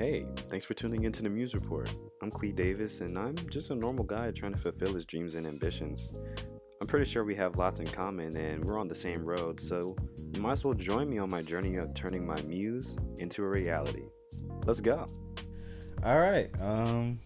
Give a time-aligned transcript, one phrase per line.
[0.00, 1.94] Hey, thanks for tuning into the Muse Report.
[2.22, 5.46] I'm Clee Davis, and I'm just a normal guy trying to fulfill his dreams and
[5.46, 6.14] ambitions.
[6.80, 9.94] I'm pretty sure we have lots in common, and we're on the same road, so
[10.32, 13.46] you might as well join me on my journey of turning my muse into a
[13.46, 14.04] reality.
[14.64, 15.06] Let's go.
[16.02, 16.48] All right.
[16.62, 17.20] Um,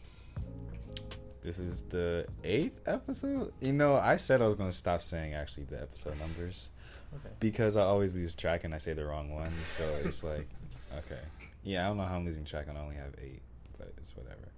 [1.42, 3.52] this is the eighth episode.
[3.60, 6.72] You know, I said I was going to stop saying actually the episode numbers
[7.14, 7.34] Okay.
[7.38, 9.52] because I always lose track and I say the wrong one.
[9.68, 10.48] So it's like,
[10.98, 11.20] okay,
[11.64, 12.66] yeah, I don't know how I'm losing track.
[12.68, 13.42] and I only have eight,
[13.78, 14.48] but it's whatever.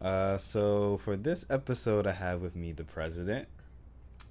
[0.00, 3.48] Uh, so for this episode, I have with me the president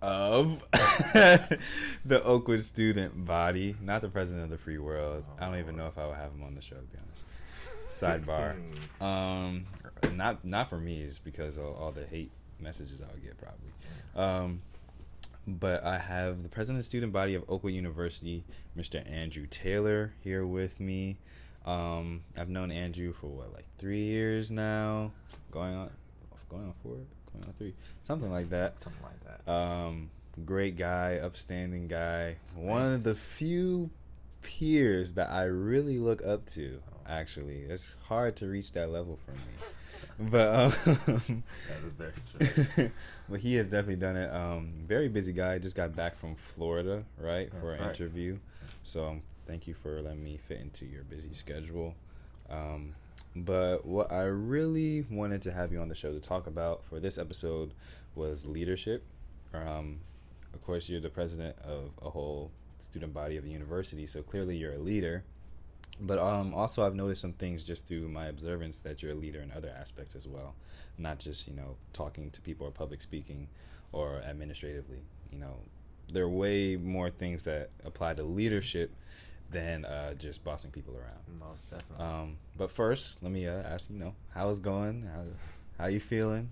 [0.02, 5.23] of the Oakwood student body, not the president of the free world.
[5.39, 7.26] I don't even know if I would have him on the show, to be honest.
[7.89, 8.55] Sidebar.
[9.02, 9.66] Um,
[10.16, 13.72] not not for me, it's because of all the hate messages I would get probably.
[14.16, 14.61] Um,
[15.45, 18.44] but I have the president of student body of Oakwood University,
[18.77, 19.09] Mr.
[19.09, 21.17] Andrew Taylor, here with me.
[21.66, 25.11] Um, I've known Andrew for what, like three years now,
[25.52, 25.89] going on,
[26.50, 26.97] going on four,
[27.31, 28.81] going on three, something like that.
[28.83, 29.52] Something like that.
[29.52, 30.09] Um,
[30.45, 32.38] great guy, upstanding guy.
[32.55, 33.89] One of the few
[34.42, 36.80] peers that I really look up to.
[37.08, 39.38] Actually, it's hard to reach that level for me,
[40.20, 42.14] but um, that is very
[42.76, 42.92] true.
[43.30, 44.34] but he has definitely done it.
[44.34, 45.58] Um, very busy guy.
[45.60, 48.00] Just got back from Florida, right, for That's an right.
[48.00, 48.38] interview.
[48.84, 51.95] So um, thank you for letting me fit into your busy schedule.
[52.50, 52.94] Um,
[53.36, 57.00] but what I really wanted to have you on the show to talk about for
[57.00, 57.73] this episode
[58.16, 59.04] was leadership.
[59.54, 60.00] Um,
[60.54, 64.56] of course, you're the president of a whole student body of a university, so clearly
[64.58, 65.23] you're a leader.
[65.99, 69.41] But um, also, I've noticed some things just through my observance that you're a leader
[69.41, 70.55] in other aspects as well,
[70.97, 73.47] not just you know talking to people or public speaking
[73.91, 75.03] or administratively.
[75.31, 75.55] You know,
[76.11, 78.91] there are way more things that apply to leadership
[79.52, 81.39] than uh, just bossing people around.
[81.39, 82.05] Most definitely.
[82.05, 85.03] Um, but first, let me uh, ask you, know, how is going?
[85.03, 85.23] How
[85.77, 86.49] how you feeling?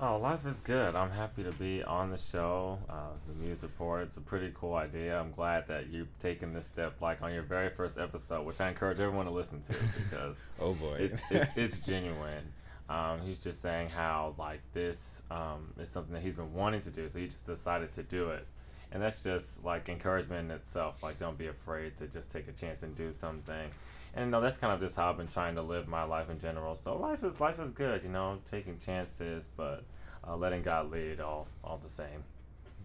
[0.00, 0.94] Oh, life is good.
[0.94, 2.78] I'm happy to be on the show.
[2.88, 4.02] Uh, the Muse Report.
[4.02, 5.18] It's a pretty cool idea.
[5.18, 8.68] I'm glad that you've taken this step, like on your very first episode, which I
[8.68, 9.72] encourage everyone to listen to
[10.10, 12.52] because Oh boy, it's, it's, it's genuine.
[12.88, 16.90] Um, he's just saying how like this um, is something that he's been wanting to
[16.90, 18.46] do, so he just decided to do it,
[18.92, 21.02] and that's just like encouragement in itself.
[21.02, 23.70] Like, don't be afraid to just take a chance and do something.
[24.16, 26.30] And you know, that's kind of just how I've been trying to live my life
[26.30, 26.74] in general.
[26.74, 29.84] So life is life is good, you know, taking chances, but
[30.26, 32.24] uh, letting God lead, all all the same.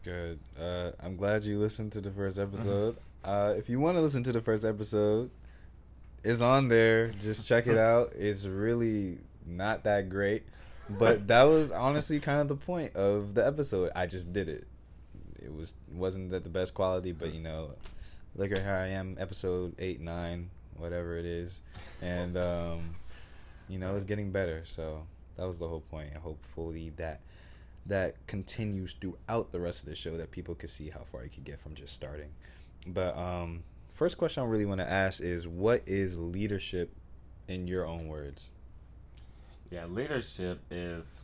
[0.03, 0.39] Good.
[0.59, 2.97] Uh, I'm glad you listened to the first episode.
[3.23, 5.29] Uh, if you want to listen to the first episode,
[6.23, 7.09] it's on there.
[7.19, 8.13] Just check it out.
[8.17, 10.41] It's really not that great,
[10.89, 13.91] but that was honestly kind of the point of the episode.
[13.95, 14.65] I just did it.
[15.39, 17.75] It was wasn't that the best quality, but you know,
[18.35, 20.49] look at here I am, episode eight, nine,
[20.81, 21.61] whatever it is,
[22.01, 22.95] and um,
[23.69, 24.61] you know, it's getting better.
[24.65, 25.05] So
[25.35, 26.09] that was the whole point.
[26.13, 27.21] And hopefully that
[27.85, 31.29] that continues throughout the rest of the show that people can see how far you
[31.29, 32.29] can get from just starting.
[32.85, 36.91] But um first question I really want to ask is what is leadership
[37.47, 38.51] in your own words?
[39.71, 41.23] Yeah, leadership is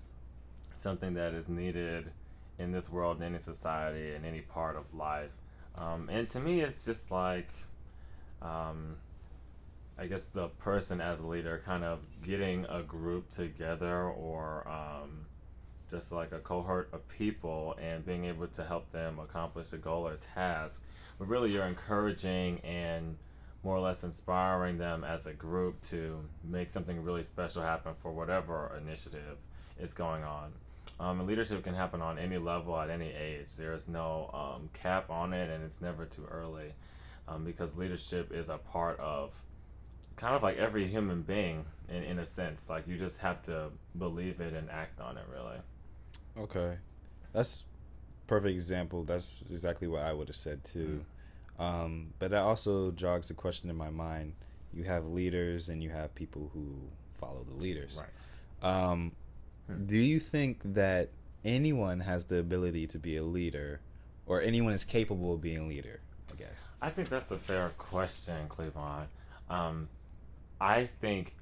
[0.81, 2.11] something that is needed
[2.57, 5.31] in this world, in any society, in any part of life.
[5.75, 7.49] Um, and to me, it's just like,
[8.41, 8.95] um,
[9.99, 15.25] I guess the person as a leader kind of getting a group together or um,
[15.89, 20.07] just like a cohort of people and being able to help them accomplish a goal
[20.07, 20.83] or task.
[21.17, 23.17] But really, you're encouraging and
[23.63, 28.11] more or less inspiring them as a group to make something really special happen for
[28.11, 29.37] whatever initiative
[29.79, 30.51] is going on.
[30.99, 33.55] Um, and leadership can happen on any level at any age.
[33.57, 36.73] There is no um, cap on it, and it's never too early
[37.27, 39.33] um, because leadership is a part of
[40.17, 42.69] kind of like every human being in, in a sense.
[42.69, 45.57] Like you just have to believe it and act on it, really.
[46.37, 46.77] Okay.
[47.33, 47.65] That's
[48.27, 49.03] perfect example.
[49.03, 51.05] That's exactly what I would have said too.
[51.57, 54.33] Um, but that also jogs a question in my mind.
[54.73, 56.75] You have leaders and you have people who
[57.15, 58.01] follow the leaders.
[58.03, 58.69] Right.
[58.69, 59.13] Um,
[59.67, 59.85] Hmm.
[59.85, 61.09] Do you think that
[61.43, 63.81] anyone has the ability to be a leader,
[64.25, 65.99] or anyone is capable of being a leader?
[66.31, 66.69] I guess.
[66.81, 69.07] I think that's a fair question, Cleavon.
[69.49, 69.87] Um,
[70.59, 71.33] I think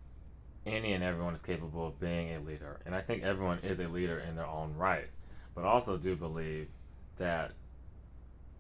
[0.66, 3.88] any and everyone is capable of being a leader, and I think everyone is a
[3.88, 5.08] leader in their own right.
[5.54, 6.68] But I also do believe
[7.18, 7.52] that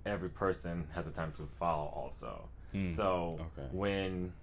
[0.05, 2.47] every person has a time to follow, also.
[2.71, 2.89] Hmm.
[2.89, 3.67] So Okay.
[3.71, 4.33] when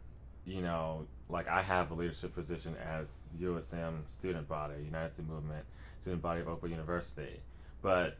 [0.44, 3.09] you know, like I have a leadership position as
[3.41, 5.64] USM student body, United Student Movement
[6.00, 7.41] student body of Oakwood University,
[7.81, 8.19] but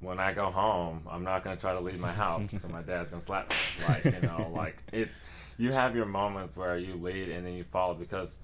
[0.00, 3.10] when I go home, I'm not gonna try to leave my house because my dad's
[3.10, 3.56] gonna slap me.
[3.86, 5.12] Like you know, like it's
[5.58, 8.38] you have your moments where you lead and then you follow because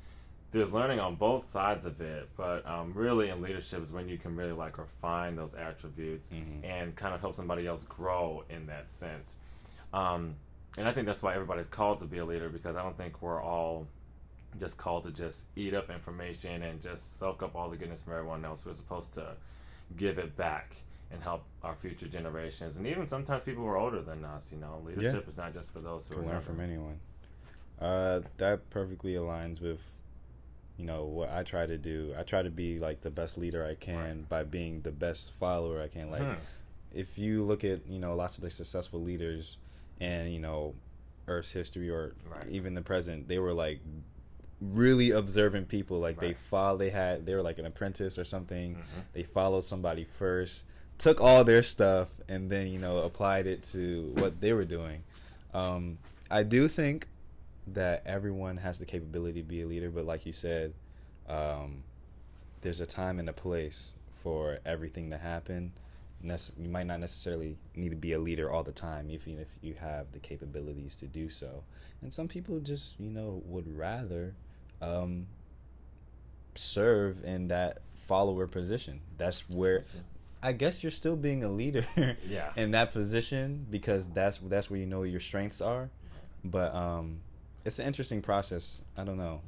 [0.52, 2.28] there's learning on both sides of it.
[2.36, 6.64] But um, really, in leadership is when you can really like refine those attributes Mhm.
[6.64, 9.36] and kind of help somebody else grow in that sense.
[9.92, 10.36] Um,
[10.78, 13.20] and I think that's why everybody's called to be a leader because I don't think
[13.22, 13.86] we're all
[14.60, 18.12] just called to just eat up information and just soak up all the goodness from
[18.14, 18.64] everyone else.
[18.66, 19.36] We're supposed to
[19.96, 20.76] give it back
[21.12, 24.50] and help our future generations, and even sometimes people who are older than us.
[24.52, 26.98] You know, leadership is not just for those who Can are learn from anyone.
[27.80, 29.80] Uh, that perfectly aligns with,
[30.76, 32.14] you know, what I try to do.
[32.18, 34.28] I try to be like the best leader I can Right.
[34.28, 36.10] by being the best follower I can.
[36.10, 36.34] Like, Hmm.
[36.94, 39.58] if you look at you know lots of the successful leaders
[40.00, 40.74] and you know
[41.28, 42.48] Earth's history or Right.
[42.48, 43.80] even the present, they were like
[44.60, 45.98] really observant people.
[45.98, 48.76] Like they follow, they had they were like an apprentice or something.
[48.76, 48.82] Mhm.
[49.12, 50.64] They followed somebody first,
[51.02, 55.02] took all their stuff, and then you know applied it to what they were doing.
[55.52, 55.98] Um,
[56.30, 57.08] I do think
[57.66, 60.74] that everyone has the capability to be a leader, but like you said,
[61.28, 61.82] um,
[62.60, 65.72] there's a time and a place for everything to happen.
[66.22, 69.74] You might not necessarily need to be a leader all the time, even if you
[69.74, 71.64] have the capabilities to do so.
[72.00, 74.34] And some people just, you know, would rather
[74.80, 75.26] um,
[76.54, 79.00] serve in that follower position.
[79.18, 79.84] That's where
[80.42, 81.84] I guess you're still being a leader
[82.26, 82.50] Yeah.
[82.56, 85.90] in that position because that's that's where you know your strengths are.
[86.44, 87.20] But um,
[87.64, 88.80] it's an interesting process.
[88.96, 89.40] I don't know.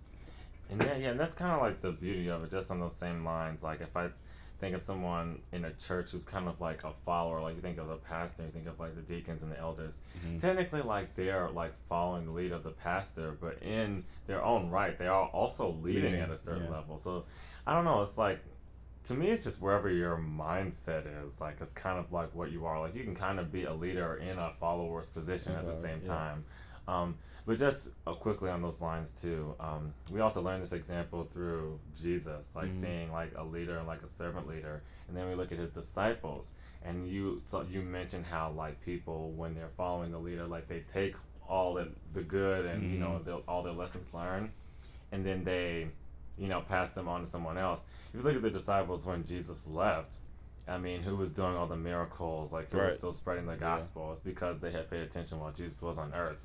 [0.70, 2.94] And yeah, yeah, and that's kind of like the beauty of it, just on those
[2.94, 3.62] same lines.
[3.62, 4.08] Like if I
[4.60, 7.78] think of someone in a church who's kind of like a follower, like you think
[7.78, 9.94] of the pastor, you think of like the deacons and the elders.
[10.24, 10.40] Mhm.
[10.40, 14.70] Technically, like they are like following the lead of the pastor, but in their own
[14.70, 16.70] right, they are also leading, Leading, at a certain yeah.
[16.70, 17.00] level.
[17.02, 17.24] So
[17.66, 18.02] I don't know.
[18.02, 18.38] It's like
[19.06, 21.40] to me, it's just wherever your mindset is.
[21.40, 22.80] Like it's kind of like what you are.
[22.80, 25.82] Like you can kind of be a leader in a follower's position at the Uh,
[25.82, 26.08] same yeah.
[26.08, 26.44] time.
[26.86, 27.16] Um,
[27.46, 31.78] but just uh, quickly on those lines too, um, we also learned this example through
[32.00, 32.80] Jesus, like Mhm.
[32.80, 35.70] being like a leader and like a servant leader, and then we look at his
[35.70, 36.52] disciples,
[36.82, 40.80] and you so you mentioned how like people when they're following the leader, like they
[40.92, 41.14] take
[41.46, 43.24] all the the good and you know Mhm.
[43.24, 44.50] the, all their lessons learned,
[45.12, 45.88] and then they
[46.38, 47.82] you know pass them on to someone else.
[48.12, 50.16] If you look at the disciples when Jesus left,
[50.66, 53.58] I mean, who was doing all the miracles, like who was still spreading the Yeah.
[53.58, 54.12] gospel?
[54.12, 56.38] It's because they had paid attention while Jesus was on earth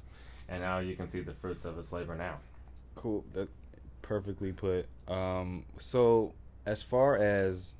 [0.49, 2.39] and now you can see the fruits of his labor now.
[2.95, 3.23] Cool.
[3.33, 3.47] That
[4.01, 4.87] perfectly put.
[5.07, 6.33] Um, so
[6.65, 7.73] as far as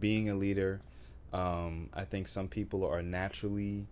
[0.00, 0.80] being a leader,
[1.32, 3.86] um, I think some people are naturally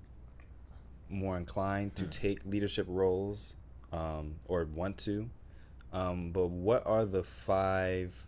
[1.09, 2.11] more inclined to Hmm.
[2.11, 3.57] take leadership roles
[3.93, 5.29] um, or want to.
[5.93, 8.27] Um, but what are the five?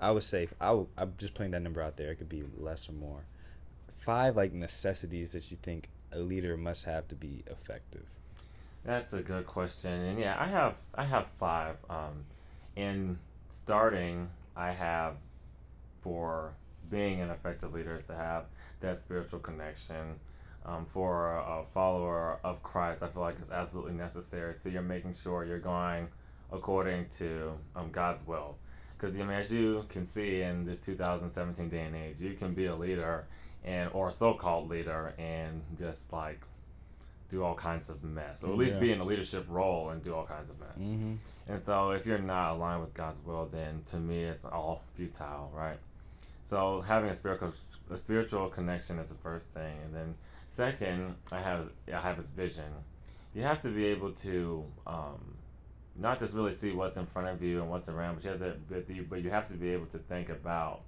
[0.00, 0.86] I would say I'm
[1.18, 2.10] just putting that number out there.
[2.10, 3.24] It could be less or more.
[3.88, 8.06] Five like necessities that you think a leader must have to be effective.
[8.84, 11.76] That's a good question, and yeah, I have I have five.
[11.88, 12.26] Um,
[12.76, 13.18] in
[13.62, 15.14] starting, I have
[16.02, 16.52] for
[16.90, 18.44] being an effective leader is to have
[18.80, 20.20] that spiritual connection.
[20.66, 24.54] Um, for a, a follower of Christ, I feel like it's absolutely necessary.
[24.54, 26.08] So you're making sure you're going
[26.54, 28.56] according to um, God's will.
[28.96, 32.54] Because I mean, as you can see in this 2017 day and age, you can
[32.54, 33.26] be a leader
[33.64, 36.40] and or a so-called leader and just like
[37.30, 38.80] do all kinds of mess, or at least Yeah.
[38.80, 40.76] be in a leadership role and do all kinds of mess.
[40.78, 41.14] Mm-hmm.
[41.48, 45.50] And so, if you're not aligned with God's will, then to me, it's all futile,
[45.54, 45.78] right?
[46.46, 47.52] So, having a spiritual
[47.90, 50.14] a spiritual connection is the first thing, and then
[50.52, 52.70] second, I have I have this vision.
[53.34, 55.33] You have to be able to um,
[55.96, 58.40] not just really see what's in front of you and what's around, but you have
[58.40, 60.80] to but you, but you have to be able to think about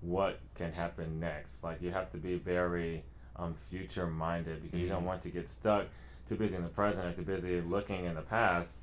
[0.00, 1.62] what can happen next.
[1.62, 3.04] Like you have to be very
[3.36, 5.06] um, future minded because you don't Mhm.
[5.06, 5.86] want to get stuck
[6.28, 8.76] too busy in the present or too busy looking in the past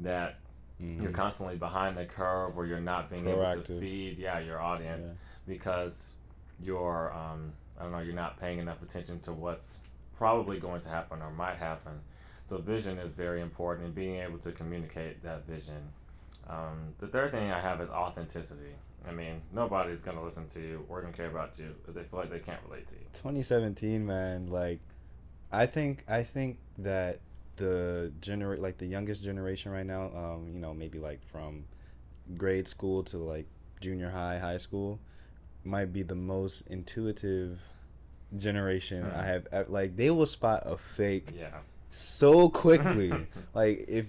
[0.00, 0.38] that
[0.80, 1.02] Mm-hmm.
[1.02, 5.08] you're constantly behind the curve or you're not being able to feed yeah your audience
[5.08, 5.14] Yeah.
[5.48, 6.14] because
[6.62, 9.78] you're um, I don't know you're not paying enough attention to what's
[10.16, 12.00] probably going to happen or might happen.
[12.48, 15.82] So vision is very important and being able to communicate that vision.
[16.48, 18.72] Um, the third thing I have is authenticity.
[19.06, 22.20] I mean, nobody's gonna listen to you or gonna care about you if they feel
[22.20, 23.00] like they can't relate to you.
[23.12, 24.80] 2017 man like
[25.50, 27.18] i think i think that
[27.56, 31.64] the gener like the youngest generation right now um you know maybe like from
[32.36, 33.46] grade school to like
[33.80, 35.00] junior high high school
[35.64, 37.60] might be the most intuitive
[38.36, 39.16] generation Mhm.
[39.16, 41.58] i have like they will spot a fake Yeah.
[41.90, 43.12] So quickly
[43.54, 44.06] like if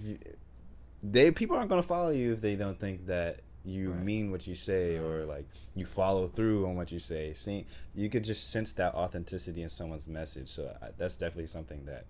[1.02, 4.02] they people aren't going to follow you if they don't think that you Right.
[4.02, 8.08] mean what you say or like you follow through on what you say see you
[8.08, 12.04] could just sense that authenticity in someone's message so I, that's definitely something that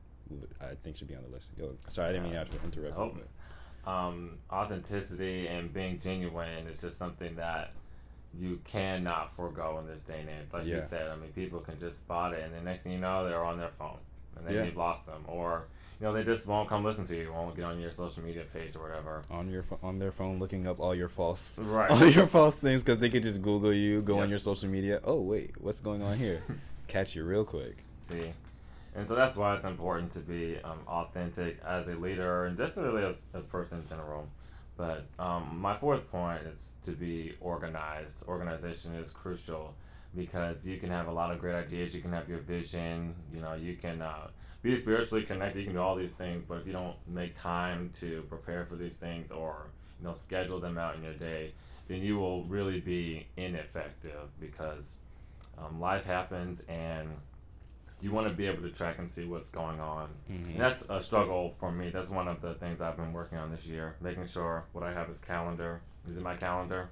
[0.60, 1.50] I think should be on the list.
[1.58, 1.76] Go.
[1.88, 2.96] Sorry, I didn't mean to interrupt.
[2.98, 3.12] Oh.
[3.16, 7.72] you, um, authenticity and being genuine is just something that
[8.38, 10.46] you cannot forego in this day and age.
[10.52, 12.98] Like you said, I mean, people can just spot it, and the next thing you
[12.98, 13.98] know, they're on their phone,
[14.36, 14.64] and then Yeah.
[14.64, 15.64] you've lost them, or
[16.00, 18.44] you know, they just won't come listen to you, won't get on your social media
[18.50, 19.22] page or whatever.
[19.30, 21.90] on your on their phone, looking up all your false Right.
[21.90, 25.00] all your false things because they could just Google you, go on your social media.
[25.04, 26.42] Oh wait, what's going on here?
[26.88, 27.84] Catch you real quick.
[28.08, 28.32] See,
[28.96, 32.76] and so that's why it's important to be um, authentic as a leader, and just
[32.78, 34.26] really as as a person in general.
[34.76, 38.26] But um, my fourth point is to be organized.
[38.26, 39.74] Organization is crucial
[40.14, 41.94] because you can have a lot of great ideas.
[41.94, 43.14] You can have your vision.
[43.32, 44.28] You know, you can uh,
[44.62, 45.60] be spiritually connected.
[45.60, 48.76] You can do all these things, but if you don't make time to prepare for
[48.76, 49.66] these things or
[50.00, 51.52] you know schedule them out in your day,
[51.88, 54.96] then you will really be ineffective because
[55.58, 57.08] um, life happens and
[58.02, 60.08] you want to be able to track and see what's going on.
[60.30, 60.46] Mhm.
[60.52, 61.90] And that's a struggle for me.
[61.90, 64.92] That's one of the things I've been working on this year, making sure what I
[64.94, 66.88] have is calendar is in my calendar,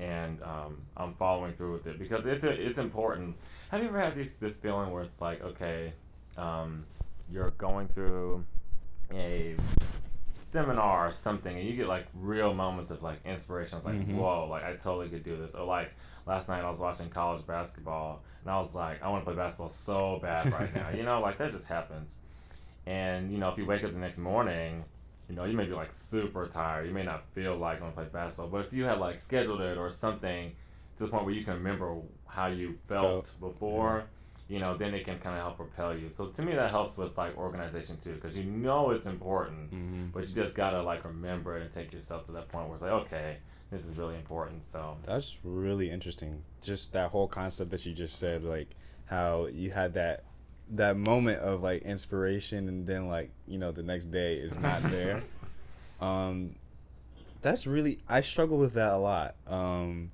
[0.00, 3.36] and um, I'm following through with it because it's a, it's important.
[3.70, 5.92] Have you ever had this this feeling where it's like, okay,
[6.38, 6.84] um,
[7.30, 8.44] you're going through
[9.12, 9.54] a
[10.52, 13.76] seminar or something, and you get like real moments of like inspiration.
[13.78, 14.14] It's like, Mhm.
[14.16, 15.54] whoa, like I totally could do this.
[15.54, 15.92] Or like
[16.26, 19.36] last night I was watching college basketball, and I was like, I want to play
[19.36, 20.88] basketball so bad right now.
[20.90, 22.18] You know, like that just happens.
[22.86, 24.84] And you know, if you wake up the next morning,
[25.30, 26.88] you know, you may be like super tired.
[26.88, 29.60] You may not feel like going to play basketball, but if you had like scheduled
[29.60, 30.52] it or something
[30.98, 31.96] to the point where you can remember
[32.26, 34.04] how you felt Felt, before,
[34.48, 36.10] you know, then it can kind of help propel you.
[36.10, 40.06] So to me, that helps with like organization too, because you know it's important, hmm
[40.12, 42.82] but you just gotta like remember it and take yourself to that point where it's
[42.82, 43.36] like, okay,
[43.70, 44.66] this is really important.
[44.72, 46.42] So That's really interesting.
[46.60, 48.74] Just that whole concept that you just said, like
[49.06, 50.24] how you had that
[50.70, 54.82] that moment of like inspiration, and then like you know the next day is not
[54.90, 55.22] there.
[56.00, 56.54] um,
[57.42, 59.34] that's really I struggle with that a lot.
[59.46, 60.10] Um,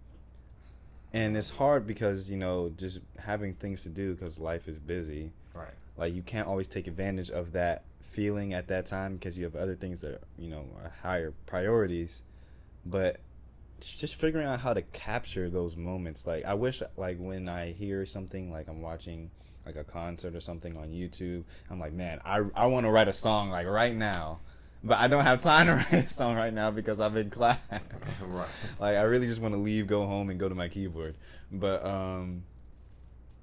[1.13, 5.33] and it's hard because you know just having things to do because life is busy.
[5.55, 9.45] right, Like you can't always take advantage of that feeling at that time because you
[9.45, 12.23] have other things that you know are higher priorities.
[12.85, 13.19] But
[13.81, 16.27] just figuring out how to capture those moments.
[16.27, 19.31] Like I wish, like when I hear something, like I'm watching
[19.67, 23.09] like a concert or something on YouTube, I'm like, man, I I want to write
[23.09, 24.41] a song like right now,
[24.83, 27.59] but I don't have time to write a song right now because I'm in class.
[28.23, 28.47] right.
[28.79, 31.17] like I really just want to leave, go home, and go to my keyboard.
[31.51, 32.45] But um,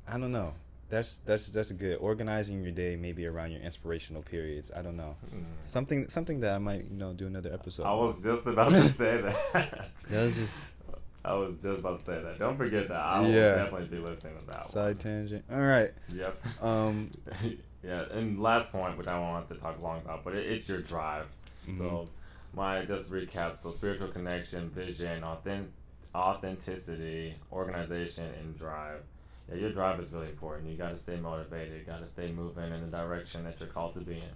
[0.07, 0.53] I don't know.
[0.89, 1.97] That's that's that's good.
[1.97, 4.71] Organizing your day maybe around your inspirational periods.
[4.75, 5.15] I don't know.
[5.33, 5.43] Mm.
[5.65, 7.83] Something something that I might you know do another episode.
[7.83, 9.89] I was just about to say that.
[10.09, 10.73] That was just
[11.25, 12.37] I was just about to say that.
[12.39, 12.99] Don't forget that.
[12.99, 13.55] I will Yeah.
[13.55, 15.45] definitely be listening to that side tangent.
[15.51, 15.91] All right.
[16.13, 16.37] Yep.
[16.63, 17.11] Um.
[17.83, 20.67] yeah, and last point, which I won't have to talk long about, but it, it's
[20.67, 21.27] your drive.
[21.67, 21.77] mhm.
[21.77, 22.09] So,
[22.53, 25.71] my just recap: so spiritual connection, vision, authentic,
[26.13, 29.01] authenticity, organization, and drive.
[29.49, 30.69] Yeah, your drive is really important.
[30.69, 31.79] You got to stay motivated.
[31.79, 34.29] You got to stay moving in the direction that you're called to be in.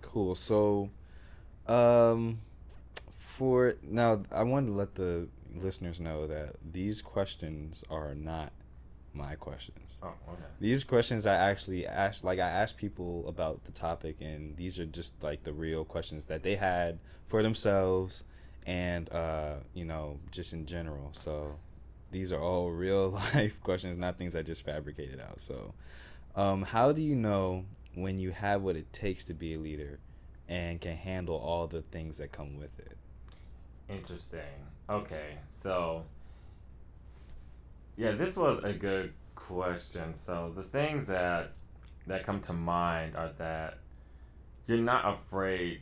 [0.00, 0.34] Cool.
[0.34, 0.90] So,
[1.66, 2.38] um,
[3.16, 5.28] for now, I wanted to let the
[5.60, 8.52] listeners know that these questions are not
[9.14, 10.00] my questions.
[10.02, 10.42] Oh, okay.
[10.60, 14.86] These questions I actually asked, like I asked people about the topic, and these are
[14.86, 18.24] just like the real questions that they had for themselves,
[18.66, 21.10] and uh, you know, just in general.
[21.12, 21.58] So
[22.10, 25.40] these are all real life questions, not things I just fabricated out.
[25.40, 25.74] So,
[26.34, 29.98] um, how do you know when you have what it takes to be a leader,
[30.48, 32.96] and can handle all the things that come with it?
[33.88, 34.40] Interesting.
[34.92, 36.04] Okay, so
[37.96, 40.14] yeah, this was a good question.
[40.18, 41.52] So the things that
[42.06, 43.78] that come to mind are that
[44.66, 45.80] you're not afraid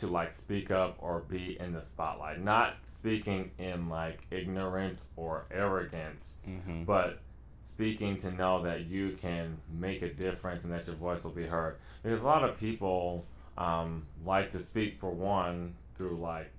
[0.00, 2.42] to like speak up or be in the spotlight.
[2.42, 6.84] Not speaking in like ignorance or arrogance, Mm-hmm.
[6.84, 7.20] but
[7.66, 11.46] speaking to know that you can make a difference and that your voice will be
[11.46, 11.76] heard.
[12.02, 13.26] Because a lot of people
[13.56, 16.50] um, like to speak for one through like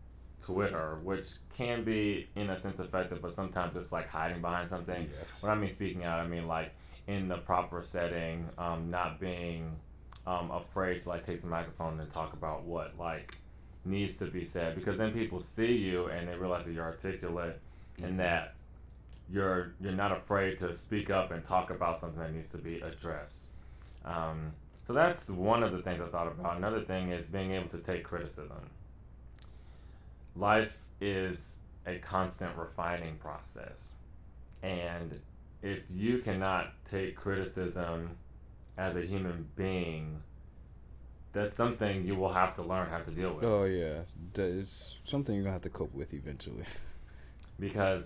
[0.46, 5.10] Twitter, which can be in a sense effective, but sometimes it's like hiding behind something.
[5.20, 5.42] Yes.
[5.42, 6.72] When I mean speaking out, I mean like
[7.08, 9.75] in the proper setting, um, not being
[10.28, 13.38] um, afraid to like take the microphone and talk about what like
[13.84, 17.60] needs to be said, because then people see you and they realize that you're articulate
[18.02, 18.54] and that
[19.32, 22.80] you're you're not afraid to speak up and talk about something that needs to be
[22.82, 23.46] addressed.
[24.04, 24.52] Um,
[24.86, 26.58] so that's one of the things I thought about.
[26.58, 28.70] Another thing is being able to take criticism.
[30.36, 33.94] Life is a constant refining process,
[34.62, 35.20] and
[35.62, 38.18] if you cannot take criticism
[38.77, 40.22] as a human being,
[41.32, 43.46] that's something you will have to learn how to deal with.
[43.46, 44.01] Oh yeah,
[44.36, 46.65] is something you're gonna have to cope with eventually.
[47.60, 48.06] because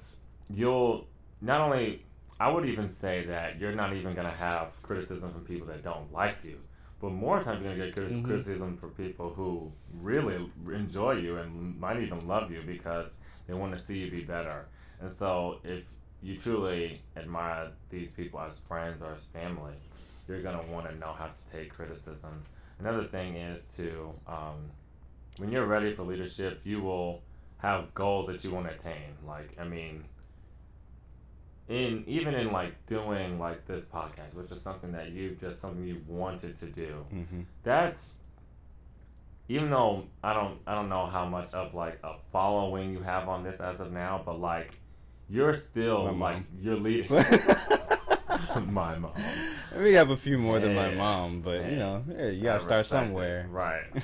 [0.50, 1.07] you'll
[1.41, 2.05] not only
[2.39, 6.12] I would even say that you're not even gonna have criticism from people that don't
[6.13, 6.59] like you,
[7.00, 8.24] but more times you're gonna get Mhm.
[8.24, 13.74] criticism from people who really enjoy you and might even love you because they want
[13.74, 14.65] to see you be better.
[15.00, 15.84] And so if
[16.22, 19.75] you truly admire these people as friends or as family,
[20.27, 22.44] you're gonna want to know how to take criticism.
[22.79, 24.70] Another thing is to um,
[25.38, 27.22] when you're ready for leadership, you will
[27.60, 29.15] have goals that you want to attain.
[29.25, 30.03] Like, I mean,
[31.69, 35.85] in even in like doing like this podcast, which is something that you've just something
[35.88, 37.05] you wanted to do.
[37.11, 38.15] hmm That's
[39.47, 43.29] even though I don't I don't know how much of like a following you have
[43.29, 44.77] on this as of now, but like
[45.29, 46.19] you're still My mom.
[46.19, 47.05] like you're leading.
[48.73, 49.11] my mom.
[49.77, 52.79] we have a few more than my mom, but you know, yeah, you gotta start
[52.79, 52.85] respect it.
[53.07, 53.47] somewhere.
[53.49, 53.83] Right.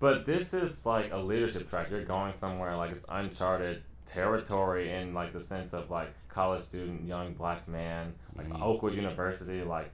[0.00, 1.88] But this is like a leadership track.
[1.88, 7.06] You're going somewhere like it's uncharted territory in like the sense of like college student,
[7.06, 8.62] young black man, like Mhm.
[8.62, 9.90] Oakwood University, like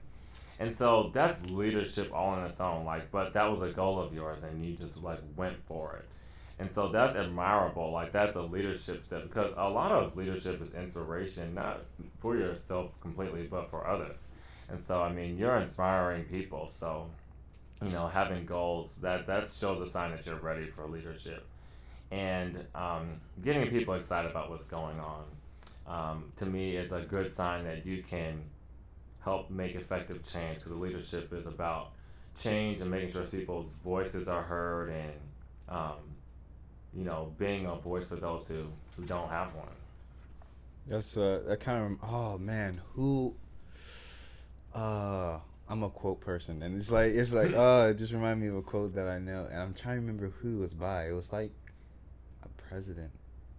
[0.59, 2.85] and so that's leadership all in its own.
[2.85, 6.05] Like but that was a goal of yours and you just like went for it.
[6.59, 7.91] And so that's admirable.
[7.91, 11.85] Like that's a leadership step because a lot of leadership is inspiration, not
[12.19, 14.19] for yourself completely, but for others.
[14.69, 16.71] And so I mean you're inspiring people.
[16.79, 17.09] So
[17.81, 21.45] you know, having goals that that shows a sign that you're ready for leadership,
[22.11, 25.23] and um, getting people excited about what's going on.
[25.87, 28.43] Um, to me, is a good sign that you can
[29.21, 31.91] help make effective change because leadership is about
[32.39, 35.13] change and making sure people's voices are heard and
[35.67, 35.97] um,
[36.93, 39.67] you know being a voice for those who, who don't have one.
[40.87, 42.09] That's uh, that kind of.
[42.09, 43.35] Oh man, who?
[44.73, 45.37] Uh,
[45.67, 48.55] I'm a quote person, and it's like it's like oh, it just reminded me of
[48.55, 51.07] a quote that I know, and I'm trying to remember who it was by.
[51.07, 51.51] It was like
[52.69, 53.11] president,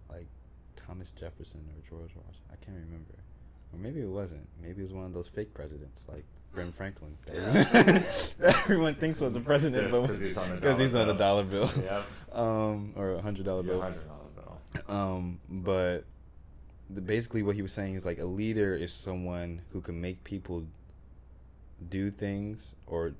[0.09, 0.27] like
[0.75, 2.49] Thomas Jefferson or George Washington.
[2.51, 3.13] I can't remember,
[3.73, 4.47] or maybe it wasn't.
[4.61, 6.23] Maybe it was one of those fake presidents, like
[6.55, 7.17] Ben Franklin.
[7.31, 8.01] Yeah.
[8.43, 11.13] everyone, thinks was a president, Just but 'cause he's on the because he's on the
[11.13, 12.05] dollar bill, Yep.
[12.37, 13.81] um, or a hundred dollar bill.
[13.81, 14.95] hundred dollar bill.
[14.95, 16.05] Um, but
[16.89, 20.23] the, basically, what he was saying is like a leader is someone who can make
[20.23, 20.65] people
[21.89, 23.13] do things, or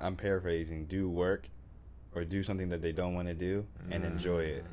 [0.00, 1.48] I'm paraphrasing, do work,
[2.14, 4.64] or do something that they don't want to do and enjoy it.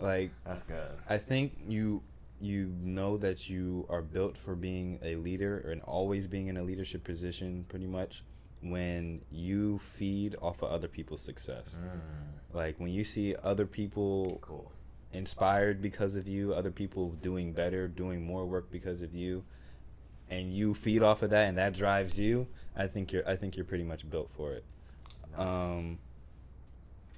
[0.00, 0.90] Like That's good.
[1.08, 2.02] I think you
[2.40, 6.62] you know that you are built for being a leader and always being in a
[6.62, 8.24] leadership position, pretty much
[8.62, 11.78] when you feed off of other people's success.
[11.82, 12.00] Mm,
[12.54, 14.72] Like when you see other people cool.
[15.12, 19.44] inspired because of you, other people doing better, doing more work because of you,
[20.30, 23.56] and you feed off of that and that drives you, I think you're I think
[23.56, 24.64] you're pretty much built for it.
[25.32, 25.40] Nice.
[25.46, 25.98] Um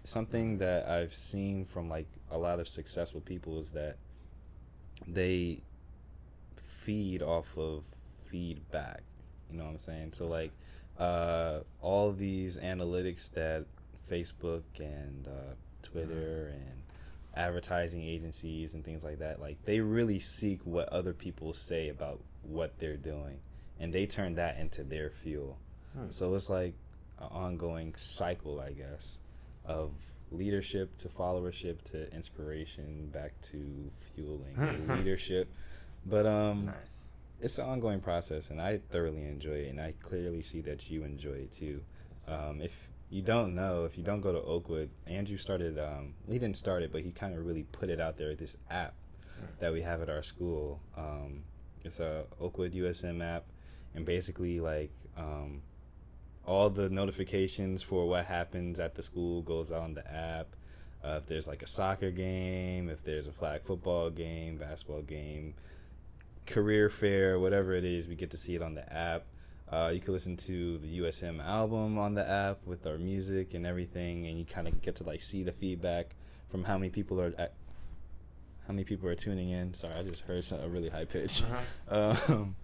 [0.04, 3.96] something that I've seen from like a lot of successful people is that
[5.06, 5.62] they
[6.56, 7.84] feed off of
[8.26, 9.02] feedback.
[9.50, 10.12] You know what I'm saying?
[10.12, 10.52] So like
[10.98, 13.64] uh all these analytics that
[14.10, 16.82] Facebook and uh, Twitter and
[17.34, 22.20] advertising agencies and things like that, like they really seek what other people say about
[22.42, 23.38] what they're doing,
[23.80, 25.58] and they turn that into their fuel.
[25.94, 26.10] Hmm.
[26.10, 26.74] So it's like
[27.18, 29.18] an ongoing cycle, I guess,
[29.64, 29.92] of
[30.30, 35.52] leadership to followership to inspiration back to fueling leadership.
[36.06, 36.74] But um, nice.
[37.40, 41.04] it's an ongoing process, and I thoroughly enjoy it, and I clearly see that you
[41.04, 41.82] enjoy it too.
[42.26, 45.78] Um, if you don't know, if you don't go to Oakwood, Andrew started.
[45.78, 48.34] Um, he didn't start it, but he kind of really put it out there.
[48.34, 48.94] This app
[49.58, 50.80] that we have at our school.
[50.96, 51.42] Um,
[51.84, 53.44] it's a Oakwood USM app,
[53.94, 55.62] and basically like um,
[56.46, 60.48] all the notifications for what happens at the school goes on the app.
[61.04, 65.54] Uh, if there's like a soccer game, if there's a flag football game, basketball game,
[66.46, 69.24] career fair, whatever it is, we get to see it on the app.
[69.68, 73.66] Uh, you can listen to the USM album on the app with our music and
[73.66, 76.14] everything, and you kind of get to like see the feedback
[76.50, 77.54] from how many people are at,
[78.66, 79.72] how many people are tuning in.
[79.72, 81.42] Sorry, I just heard a really high pitch.
[81.42, 82.34] Uh-huh.
[82.34, 82.56] Um,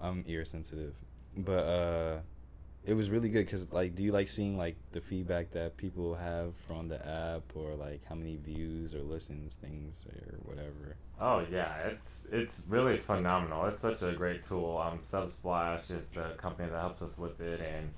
[0.00, 0.94] I'm ear sensitive,
[1.36, 2.18] but uh,
[2.86, 6.14] it was really good because like, do you like seeing like the feedback that people
[6.14, 10.96] have from the app, or like how many views or listens, things or whatever?
[11.20, 13.66] Oh yeah, it's it's really phenomenal.
[13.66, 14.78] It's such a great tool.
[14.78, 17.90] Um, Subsplash is the company that helps us with it, and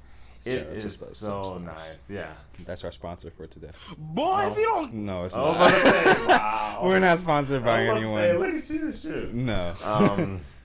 [0.44, 1.64] it Shout out is so Subsplash.
[1.66, 2.10] nice.
[2.10, 2.32] Yeah.
[2.64, 3.70] That's our sponsor for today.
[3.98, 5.58] Boy, if you don't No, it's Oh, not.
[5.58, 6.80] was about to say, wow.
[6.84, 8.52] We're not sponsored by I was about say, anyone.
[8.54, 9.34] look at you, shoot.
[9.34, 9.74] No.
[9.84, 10.40] um,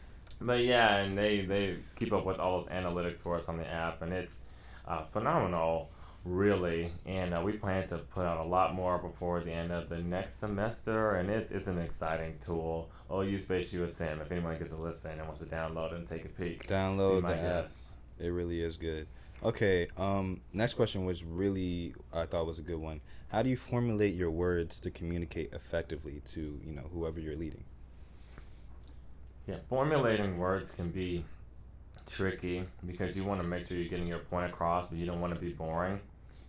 [0.45, 3.67] but yeah, and they they keep up with all those analytics for us on the
[3.67, 4.41] app, and it's
[4.87, 5.89] uh, phenomenal
[6.25, 6.91] really.
[7.05, 9.97] And uh, we plan to put out a lot more before the end of the
[9.97, 12.89] next semester, and it's, it's an exciting tool.
[13.11, 16.29] OU Space USM, if anyone gets a listen and wants to download and take a
[16.29, 16.67] peek.
[16.67, 17.71] Download the app.
[18.19, 19.07] It really is good.
[19.43, 23.01] Okay, um, next question was really I thought was a good one.
[23.27, 27.65] How do you formulate your words to communicate effectively to you know whoever you're leading?
[29.47, 31.25] Yeah, formulating words can be
[32.09, 35.19] tricky because you want to make sure you're getting your point across, but you don't
[35.19, 35.99] want to be boring.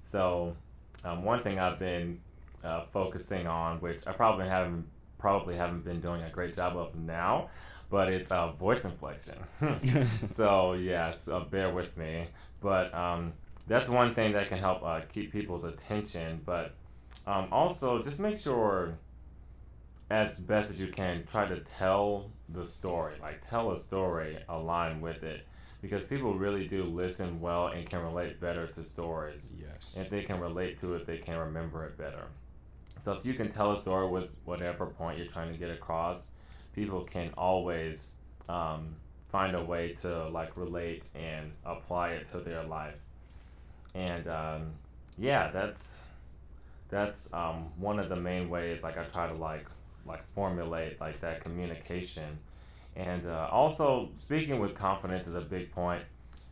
[0.05, 0.57] So,
[1.05, 2.21] um, one thing I've been
[2.63, 4.87] uh, focusing on, which I probably haven't
[5.19, 7.49] probably haven't been doing a great job of now,
[7.91, 9.37] but it's uh, voice inflection.
[10.27, 12.27] so yeah, so bear with me.
[12.61, 13.33] But um,
[13.67, 16.43] that's one thing that can help uh, keep people's attention.
[16.45, 16.75] But
[17.27, 18.99] um, also, just make sure
[20.11, 25.01] as best as you can try to tell the story like tell a story align
[25.01, 25.47] with it.
[25.81, 29.53] Because people really do listen well and can relate better to stories.
[29.61, 29.99] Yes.
[30.01, 32.27] if they can relate to it they can remember it better.
[33.05, 36.31] So if you can tell a story with whatever point you're trying to get across
[36.75, 38.15] people can always
[38.49, 38.97] um,
[39.29, 42.97] find a way to like relate and apply it to their life.
[43.95, 44.73] And um,
[45.19, 46.05] yeah that's
[46.89, 49.67] that's um, one of the main ways like i try to like
[50.07, 52.39] like formulate like that communication
[52.97, 56.03] and uh, also speaking with confidence is a big point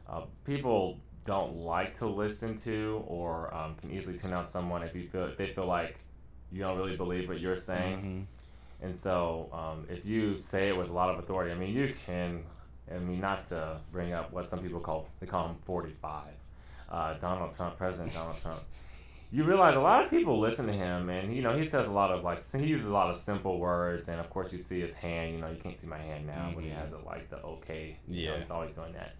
[0.08, 4.94] uh, people don't like to listen to or um, can easily tune out someone if
[4.94, 5.96] you feel if they feel like
[6.50, 8.26] you don't really believe what you're saying
[8.82, 8.86] Mhm.
[8.86, 11.94] and so, um, if you say it with a lot of authority, I mean, you
[12.04, 12.42] can,
[12.92, 16.24] I mean, not to bring up what some people call, they call him 45.
[16.90, 18.58] Uh, Donald Trump, President Donald Trump.
[19.32, 21.90] You realize a lot of people listen to him, and, you know, he says a
[21.90, 24.80] lot of, like, he uses a lot of simple words, and of course, you see
[24.80, 27.30] his hand, you know, you can't see my hand now, but he has, the, like,
[27.30, 27.96] the okay.
[28.06, 28.40] You know, Yeah.
[28.42, 29.14] he's always doing that.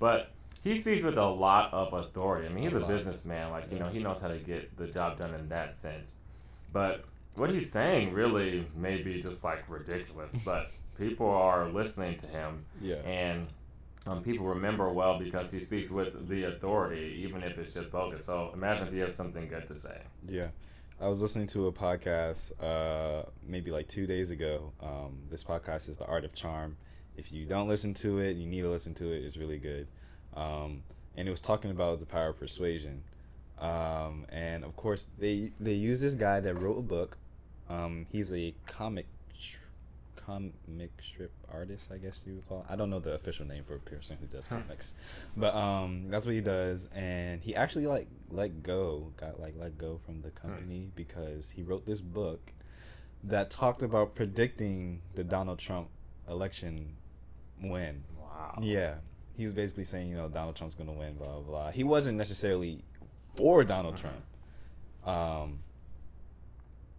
[0.00, 0.32] But
[0.64, 2.48] he speaks with a lot of authority.
[2.48, 3.52] I mean, he's A a businessman.
[3.52, 6.16] Like, you know, he knows how to get the job done in that sense.
[6.72, 7.04] But
[7.36, 12.64] what he's saying really may be just like ridiculous, but people are listening to him,
[12.80, 12.96] Yeah.
[12.96, 13.46] and
[14.06, 18.26] um, people remember well because he speaks with the authority, even if it's just bogus.
[18.26, 20.00] So imagine if you have something good to say.
[20.28, 20.48] Yeah.
[21.00, 24.72] I was listening to a podcast uh, maybe like two days ago.
[24.80, 26.76] Um, this podcast is The Art of Charm.
[27.16, 29.24] If you don't listen to it, you need to listen to it.
[29.24, 29.88] It's really good.
[30.34, 30.82] Um,
[31.16, 33.02] and it was talking about the power of persuasion.
[33.58, 37.18] Um, and of course, they they use this guy that wrote a book.
[37.68, 39.06] Um, he's a comic
[40.26, 42.60] comic strip artist, I guess you would call.
[42.60, 42.66] It.
[42.70, 44.94] I don't know the official name for a person who does comics,
[45.36, 46.86] but um, that's what he does.
[46.94, 51.62] And he actually like let go, got like let go from the company because he
[51.62, 52.52] wrote this book
[53.24, 55.88] that talked about predicting the Donald Trump
[56.28, 56.96] election
[57.62, 58.02] win.
[58.18, 58.58] Wow.
[58.60, 58.94] Yeah,
[59.36, 61.70] he was basically saying, you know, Donald Trump's going to win, blah blah blah.
[61.70, 62.82] He wasn't necessarily
[63.36, 63.98] for Donald Mhm.
[64.00, 64.22] Trump.
[65.04, 65.58] Um,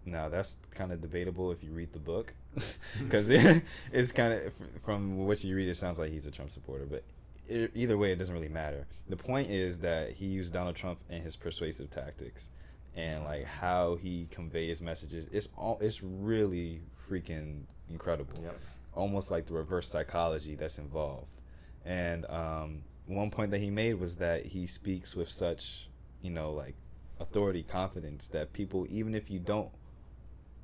[0.05, 2.33] now that's kind of debatable if you read the book,
[3.03, 6.51] because it, it's kind of from what you read, it sounds like he's a Trump
[6.51, 6.85] supporter.
[6.85, 7.03] But
[7.49, 8.85] e either way, it doesn't really matter.
[9.09, 12.49] The point is that he used Donald Trump and his persuasive tactics,
[12.95, 15.27] and like how he conveys messages.
[15.31, 15.77] It's all.
[15.81, 18.57] It's really freaking incredible Yep.
[18.95, 21.41] almost like the reverse psychology that's involved.
[21.85, 25.89] And um, one point that he made was that he speaks with such,
[26.21, 26.75] you know, like
[27.19, 29.69] authority, confidence that people, even if you don't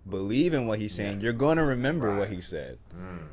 [0.10, 1.26] believe in what he's saying, Yeah.
[1.26, 2.78] you're going to remember what he said.
[2.96, 3.28] Mm.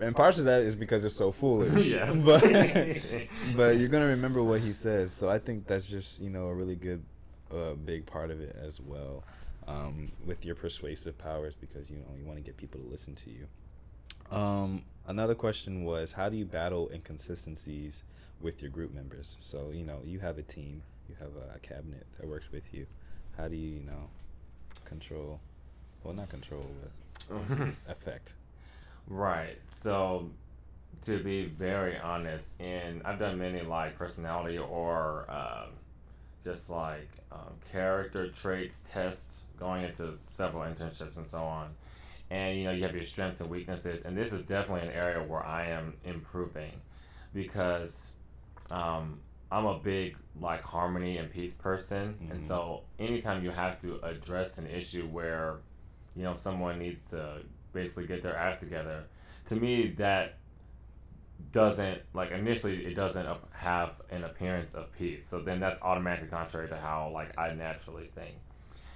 [0.00, 1.92] And part of that is because it's so foolish.
[2.24, 2.42] But
[3.56, 5.12] but you're going to remember what he says.
[5.12, 7.02] So I think that's just, you know, a really good
[7.52, 9.24] uh, big part of it as well.
[9.68, 13.14] Um, with your persuasive powers because you know you want to get people to listen
[13.14, 13.46] to you.
[14.36, 18.02] Um, another question was how do you battle inconsistencies
[18.40, 19.36] with your group members?
[19.40, 22.86] So you know you have a team, you have a cabinet that works with you.
[23.38, 24.10] How do you you know
[24.84, 25.38] control?
[26.04, 26.66] Well, not control,
[27.28, 27.36] but
[27.88, 28.34] effect.
[29.06, 29.58] Right.
[29.72, 30.30] So,
[31.06, 35.70] to be very honest, and I've done many like personality or um,
[36.44, 41.70] just like um, character traits tests going into several internships and so on.
[42.30, 45.22] And you know, you have your strengths and weaknesses, and this is definitely an area
[45.22, 46.72] where I am improving
[47.34, 48.14] because
[48.70, 52.46] um, I'm a big like harmony and peace person, and Mhm.
[52.48, 55.56] so anytime you have to address an issue where
[56.16, 57.38] you know someone needs to
[57.72, 59.04] basically get their act together
[59.48, 60.36] to me that
[61.52, 66.68] doesn't like initially it doesn't have an appearance of peace so then that's automatically contrary
[66.68, 68.34] to how like i naturally think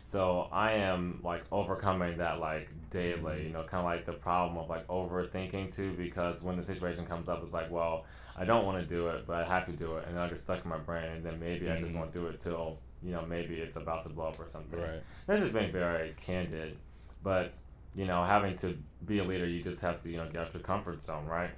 [0.09, 4.57] So I am like overcoming that like daily, you know, kind of like the problem
[4.57, 8.05] of like overthinking too, because when the situation comes up, it's like, well,
[8.37, 10.29] I don't want to do it, but I have to do it, and then I
[10.29, 11.99] get stuck in my brain, and then maybe I just Mhm.
[11.99, 14.81] won't do it till you know maybe it's about to blow up or something.
[14.81, 15.03] Right.
[15.27, 16.79] That's just being very candid,
[17.27, 17.55] but
[17.97, 20.55] you know, having to be a leader, you just have to you know get out
[20.55, 21.51] your comfort zone, right?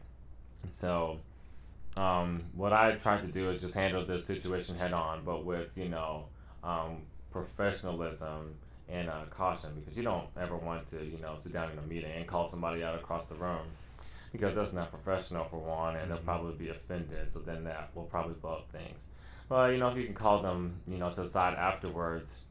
[0.73, 1.19] So,
[1.99, 5.69] um, what I try to do is just handle this situation head on, but with
[5.77, 6.25] you know
[6.65, 8.55] um, professionalism
[8.89, 11.83] and uh, caution, because you don't ever want to you know sit down in a
[11.83, 13.67] meeting and call somebody out across the room.
[14.33, 16.25] Because that's not professional for one, and they'll Mhm.
[16.25, 17.35] probably be offended.
[17.35, 19.07] So then that will probably blow up things.
[19.51, 22.43] Well, you know, if you can call them, you know, to the side afterwards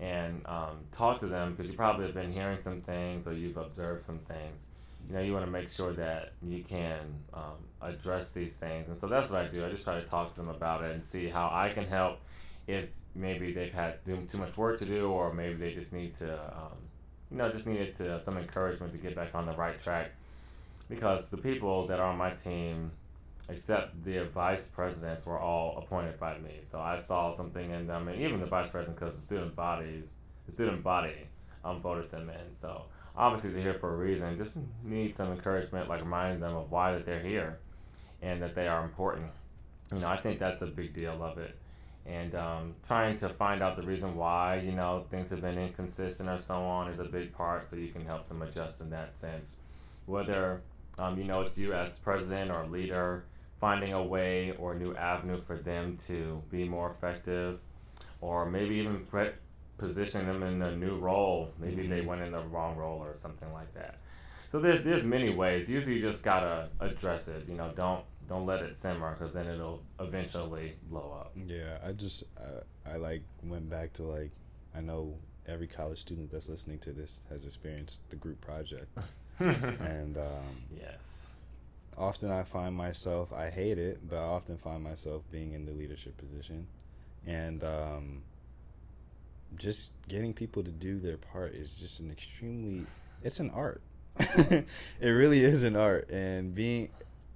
[0.00, 3.58] and um, talk to them because you probably have been hearing some things or you've
[3.58, 4.66] observed some things.
[5.08, 7.00] You know, you want to make sure that you can
[7.34, 9.64] um, address these things, and so that's what I do.
[9.64, 12.20] I just try to talk to them about it and see how I can help.
[12.66, 16.32] If maybe they've had too much work to do, or maybe they just need to,
[16.34, 16.76] um,
[17.30, 20.12] you know, just needed to some encouragement to get back on the right track.
[20.88, 22.92] Because the people that are on my team,
[23.50, 26.60] except the vice presidents, were all appointed by me.
[26.70, 30.14] So I saw something in them, and even the vice president, because the student bodies,
[30.46, 31.26] the student body,
[31.64, 32.56] um, voted them in.
[32.60, 32.84] So
[33.16, 34.38] obviously they're here for a reason.
[34.38, 37.58] Just need some encouragement, like reminding them of why that they're here,
[38.22, 39.30] and that they are important.
[39.92, 41.56] You know, I think that's a big deal of it.
[42.06, 46.28] And um, trying to find out the reason why, you know, things have been inconsistent
[46.28, 49.16] or so on is a big part, so you can help them adjust in that
[49.16, 49.58] sense.
[50.06, 50.62] Whether,
[50.98, 53.24] um, you know, it's you as president or leader,
[53.60, 57.60] finding a way or a new avenue for them to be more effective,
[58.20, 59.32] or maybe even pre-
[59.78, 61.52] positioning them in a new role.
[61.58, 62.06] Maybe they Mhm.
[62.06, 63.98] went in the wrong role or something like that.
[64.52, 65.68] So there's there's many ways.
[65.70, 67.48] Usually you just gotta address it.
[67.48, 71.32] You know, don't don't let it simmer because then it'll eventually blow up.
[71.36, 72.24] Yeah, I just
[72.86, 74.30] I, I like went back to like
[74.74, 78.88] I know every college student that's listening to this has experienced the group project,
[79.38, 80.98] and um, yes.
[82.00, 85.72] Often I find myself I hate it, but I often find myself being in the
[85.72, 86.66] leadership position,
[87.26, 88.22] and um,
[89.56, 92.86] just getting people to do their part is just an extremely
[93.22, 93.82] it's an art.
[94.18, 94.66] it
[95.00, 96.90] really is an art, and being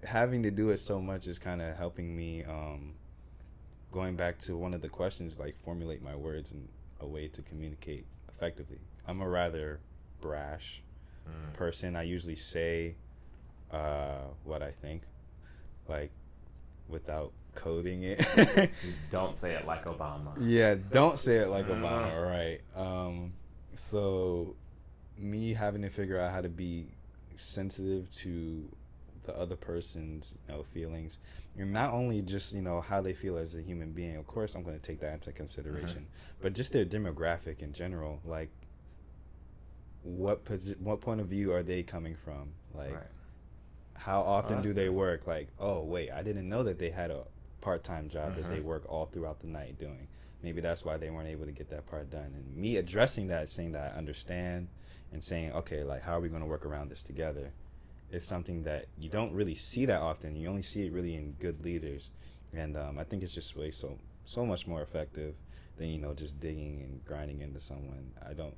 [0.05, 2.43] having to do it so much is kind of helping me.
[2.45, 2.95] Um,
[3.93, 6.67] going back to one of the questions, like formulate my words in
[7.01, 8.81] a way to communicate effectively.
[9.07, 9.79] I'm a rather
[10.21, 10.81] brash
[11.27, 11.55] Mm.
[11.55, 11.97] person.
[11.97, 12.97] I usually say
[13.75, 15.03] uh, what I think,
[15.89, 16.11] like
[16.89, 18.19] without coding it.
[19.11, 20.33] Don't say it like Obama.
[20.41, 21.81] yeah, don't say it like Mhm.
[21.81, 22.61] Obama, right?
[22.75, 23.33] Um,
[23.75, 24.55] so,
[25.19, 26.87] me having to figure out how to be
[27.37, 28.69] sensitive to
[29.25, 31.19] the other person's you know feelings,
[31.57, 34.17] and not only just you know how they feel as a human being.
[34.17, 36.07] Of course, I'm going to take that into consideration,
[36.43, 38.51] but just their demographic in general, like.
[40.03, 42.51] What posi- what point of view are they coming from?
[42.75, 43.07] Like, right.
[43.97, 45.27] How often do they work?
[45.27, 47.25] Like, oh wait, I didn't know that they had a
[47.61, 48.65] part-time job that they Mhm.
[48.65, 50.09] work all throughout the night doing.
[50.43, 52.35] Maybe that's why they weren't able to get that part done.
[52.35, 54.69] And me addressing that, saying that I understand,
[55.13, 57.53] and saying, okay, like, how are we going to work around this together?
[58.11, 60.37] Is something that you don't really see that often.
[60.37, 62.11] You only see it really in good leaders,
[62.53, 65.35] and um, I think it's just way so so much more effective
[65.77, 68.13] than you know just digging and grinding into someone.
[68.29, 68.55] I don't.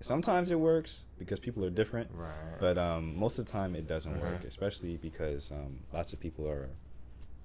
[0.00, 2.58] Sometimes it works because people are different, Right.
[2.60, 4.46] but um, most of the time it doesn't work, Mhm.
[4.46, 6.68] especially because um, lots of people are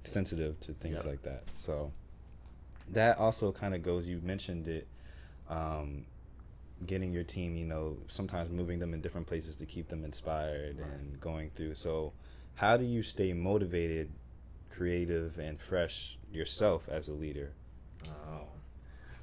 [0.03, 1.05] sensitive to things Yep.
[1.05, 1.43] like that.
[1.53, 1.91] So
[2.91, 4.07] that also kind of goes.
[4.07, 4.87] You mentioned it,
[5.49, 6.05] um,
[6.85, 7.55] getting your team.
[7.55, 10.89] You know, sometimes moving them in different places to keep them inspired Right.
[10.91, 11.75] and going through.
[11.75, 12.13] So,
[12.55, 14.11] how do you stay motivated,
[14.69, 17.53] creative, and fresh yourself as a leader?
[18.07, 18.47] Oh.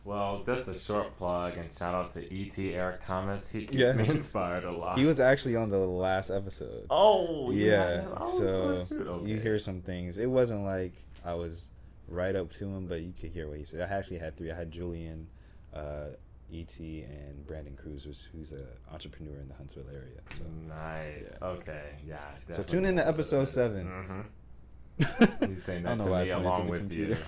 [0.04, 2.74] Well, just a short plug and shout out to E.T.
[2.74, 3.50] Eric Thomas.
[3.50, 3.92] He keeps Yeah.
[3.92, 4.98] me inspired a lot.
[4.98, 6.86] He was actually on the last episode.
[6.90, 8.06] Oh, you yeah.
[8.16, 9.30] Oh, so okay.
[9.30, 10.16] you hear some things.
[10.18, 11.68] It wasn't like I was
[12.08, 13.88] right up to him, but you could hear what he said.
[13.88, 14.50] I actually had three.
[14.50, 15.26] I had Julian,
[15.74, 16.06] uh,
[16.52, 20.18] Et, and Brandon Cruz, who's, who's an entrepreneur in the Huntsville area.
[20.30, 21.32] So, Nice.
[21.40, 21.46] Yeah.
[21.46, 21.84] Okay.
[22.08, 22.18] Yeah.
[22.50, 23.86] so tune in to episode seven.
[23.86, 25.46] Mm-hmm.
[25.54, 26.80] He's saying I that don't know to why I me pointed to along the with
[26.80, 27.12] computer.
[27.12, 27.18] you.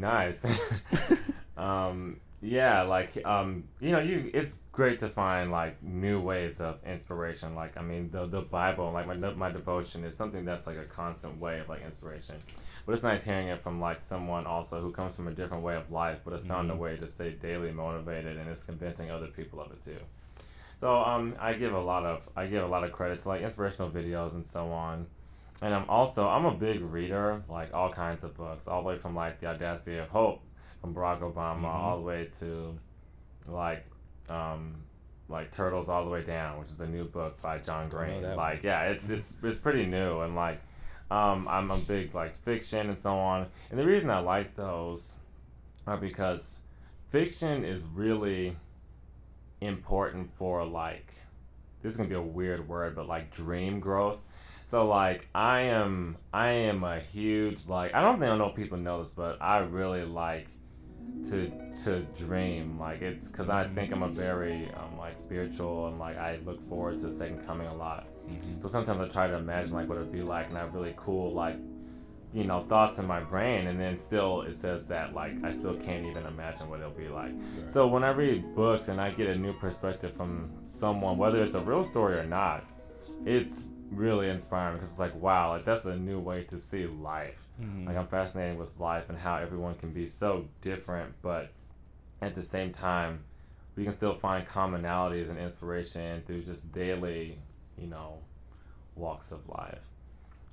[0.00, 0.40] Nice.
[1.56, 6.78] um, yeah, like um, you know, you it's great to find like new ways of
[6.86, 7.54] inspiration.
[7.54, 10.84] Like I mean, the the Bible, like my my devotion is something that's like a
[10.84, 12.36] constant way of like inspiration.
[12.86, 15.76] But it's nice hearing it from like someone also who comes from a different way
[15.76, 16.78] of life, but has found a Mhm.
[16.78, 19.98] way to stay daily motivated and it's convincing other people of it too.
[20.80, 23.42] So um, I give a lot of I give a lot of credit to like
[23.42, 25.06] inspirational videos and so on.
[25.60, 28.96] And I'm also I'm a big reader, like all kinds of books, all the way
[28.98, 30.40] from like The Audacity of Hope
[30.80, 31.74] from Barack Obama, Mhm.
[31.74, 32.78] all the way to
[33.48, 33.84] like
[34.28, 34.74] um,
[35.28, 38.22] like Turtles All the Way Down, which is a new book by John Green.
[38.36, 40.60] Like, yeah, it's it's it's pretty new and like
[41.10, 43.46] um, I'm a big like fiction and so on.
[43.70, 45.16] And the reason I like those
[45.86, 46.60] are because
[47.10, 48.56] fiction is really
[49.60, 51.06] important for like
[51.82, 54.18] this is gonna be a weird word, but like dream growth.
[54.68, 58.54] So like I am I am a huge like I don't think I know if
[58.56, 60.46] people know this, but I really like
[61.28, 61.50] to
[61.84, 66.16] to dream like it's because I think I'm a very um, like spiritual and like
[66.18, 68.06] I look forward to the second coming a lot.
[68.28, 68.62] Mhm.
[68.62, 70.94] So sometimes I try to imagine like what it'd be like and I have really
[70.96, 71.56] cool like
[72.32, 75.74] you know thoughts in my brain and then still it says that like I still
[75.74, 77.32] can't even imagine what it'll be like.
[77.32, 77.72] Right.
[77.72, 81.56] So when I read books and I get a new perspective from someone, whether it's
[81.56, 82.64] a real story or not,
[83.24, 87.46] it's really inspiring because it's like wow, like that's a new way to see life.
[87.60, 87.86] Mhm.
[87.86, 91.50] Like I'm fascinated with life and how everyone can be so different, but
[92.22, 93.24] at the same time,
[93.76, 97.38] we can still find commonalities and inspiration through just daily,
[97.78, 98.18] you know,
[98.94, 99.80] walks of life.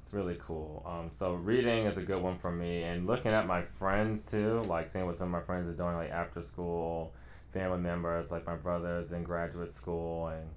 [0.05, 0.83] It's really cool.
[0.85, 4.61] Um, so reading is a good one for me, and looking at my friends too,
[4.67, 7.13] like seeing what some of my friends are doing, like after school,
[7.53, 10.47] family members, like my brothers in graduate school, and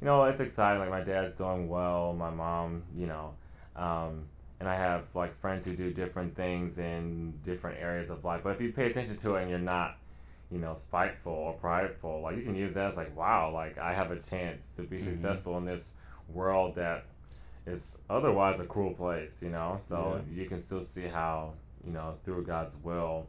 [0.00, 0.80] you know, it's exciting.
[0.80, 3.34] Like my dad's doing well, my mom, you know,
[3.76, 4.24] um,
[4.60, 8.42] and I have like friends who do different things in different areas of life.
[8.44, 9.98] But if you pay attention to it and you're not,
[10.50, 13.92] you know, spiteful or prideful, like you can use that as like, wow, like I
[13.94, 15.04] have a chance to be Mhm.
[15.04, 15.94] successful in this
[16.28, 17.04] world that
[17.66, 19.78] is otherwise a cruel place, you know.
[19.88, 21.54] So you can still see how,
[21.84, 23.26] you know, through God's will,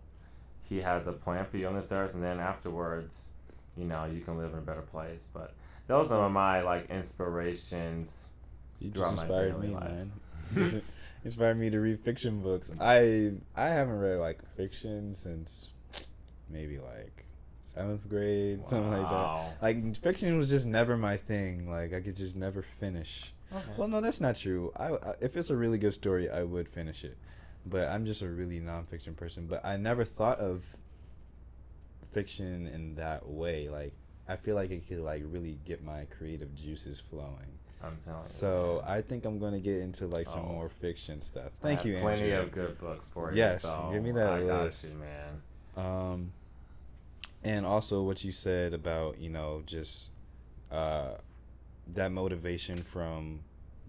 [0.64, 3.32] He has a plan for you on this earth, and then afterwards,
[3.78, 5.30] you know, you can live in a better place.
[5.34, 5.54] But
[5.88, 8.30] those are my like inspirations.
[8.80, 9.90] You just inspired me, life.
[9.90, 10.12] man.
[10.56, 10.78] Just
[11.26, 12.72] inspired me to read fiction books.
[12.80, 15.74] I I haven't read like fiction since
[16.50, 17.26] maybe like
[17.62, 19.58] seventh grade, something like that.
[19.62, 21.70] Like fiction was just never my thing.
[21.70, 23.34] Like I could just never finish.
[23.54, 23.64] Okay.
[23.78, 24.72] Well, no, that's not true.
[24.78, 27.18] I, I if it's a really good story, I would finish it.
[27.66, 29.48] But I'm just a really nonfiction person.
[29.48, 30.66] But I never thought of
[32.14, 33.70] fiction in that way.
[33.70, 33.94] Like
[34.30, 37.58] I feel like it could like really get my creative juices flowing.
[37.84, 38.26] I'm telling you.
[38.26, 38.98] So man.
[38.98, 40.54] I think I'm gonna get into like some Oh.
[40.54, 41.52] more fiction stuff.
[41.62, 42.40] Thank you, Plenty Andrew.
[42.48, 43.38] of good books for you.
[43.38, 44.94] Yes, so give me that I list.
[44.94, 45.86] You, man.
[45.86, 46.32] Um,
[47.44, 50.10] and also what you said about you know just
[50.72, 51.16] uh,
[51.94, 53.42] that motivation from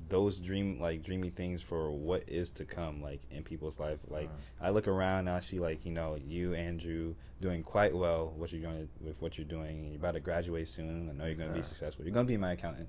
[0.08, 3.98] those dream like dreamy things for what is to come like in people's life.
[4.08, 8.32] Like i look around and i see like you know you andrew doing quite well
[8.36, 11.26] what you're going to with what you're doing you're about to graduate soon i know
[11.26, 12.04] you're going to be successful.
[12.04, 12.88] You're going to be my accountant.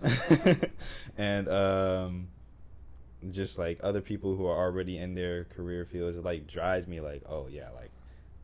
[1.16, 2.28] And um
[3.30, 7.00] just like other people who are already in their career fields it like drives me
[7.00, 7.90] like oh yeah like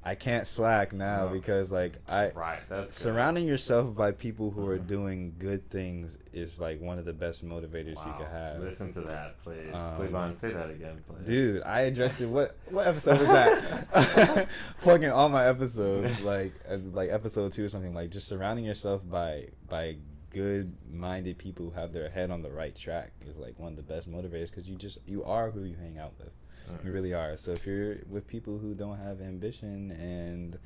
[0.07, 1.33] i can't slack now No.
[1.33, 2.61] because like i right.
[2.69, 2.95] That's good.
[2.95, 4.87] surrounding yourself by people who are Mhm.
[4.87, 9.01] doing good things is like one of the best motivators you can have Listen to
[9.03, 9.73] that, please.
[9.73, 11.25] Um, Cleavon, say that again, please.
[11.27, 16.77] dude i addressed it what what episode was that fucking all my episodes like uh,
[16.93, 19.97] like episode two or something like just surrounding yourself by by
[20.31, 23.77] good minded people who have their head on the right track is like one of
[23.77, 26.33] the best motivators because you just you are who you hang out with
[26.71, 26.85] Mm.
[26.85, 27.37] you really are.
[27.37, 30.59] So if you're with people who don't have ambition and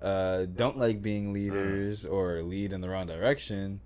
[0.00, 3.80] uh, don't like being leaders or lead in the wrong direction,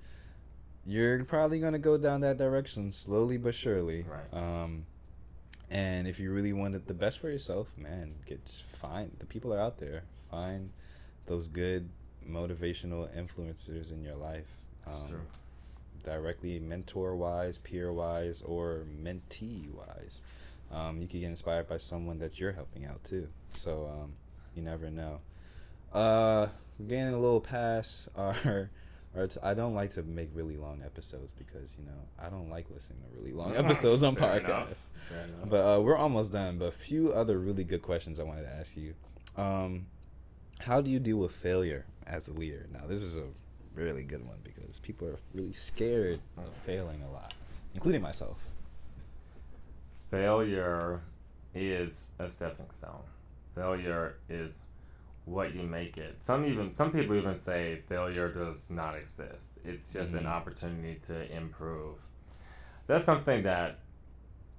[0.85, 4.05] you're probably gonna go down that direction slowly but surely.
[4.09, 4.41] Right.
[4.41, 4.87] Um,
[5.71, 9.61] and if you really wanted the best for yourself, man, get find the people are
[9.61, 10.05] out there.
[10.31, 10.71] Find
[11.27, 11.89] those good
[12.29, 14.47] motivational influencers in your life.
[14.87, 15.21] Um,
[16.03, 20.23] directly mentor wise, peer wise, or mentee wise.
[20.71, 23.29] Um, you could get inspired by someone that you're helping out too.
[23.51, 24.13] So um,
[24.55, 25.21] you never know.
[25.93, 28.71] Uh, we're getting a little past our.
[29.17, 32.51] our t- I don't like to make really long episodes because you know I don't
[32.51, 34.91] like listening to really long episodes on Fair podcasts.
[35.11, 35.29] enough.
[35.29, 35.49] Enough.
[35.49, 36.59] But uh, we're almost done.
[36.59, 38.95] But a few other really good questions I wanted to ask you.
[39.37, 39.87] Um,
[40.61, 42.67] how do you deal with failure as a leader?
[42.73, 43.25] Now, this is a
[43.75, 47.33] really good one because people are really scared of failing a lot,
[47.75, 48.45] including myself.
[50.11, 51.03] Failure
[51.55, 53.03] is a stepping stone.
[53.55, 54.63] Failure is
[55.25, 56.17] what you make it.
[56.27, 59.51] Some even some people even say failure does not exist.
[59.65, 60.29] It's just an Mhm.
[60.29, 61.97] opportunity to improve.
[62.87, 63.81] That's something that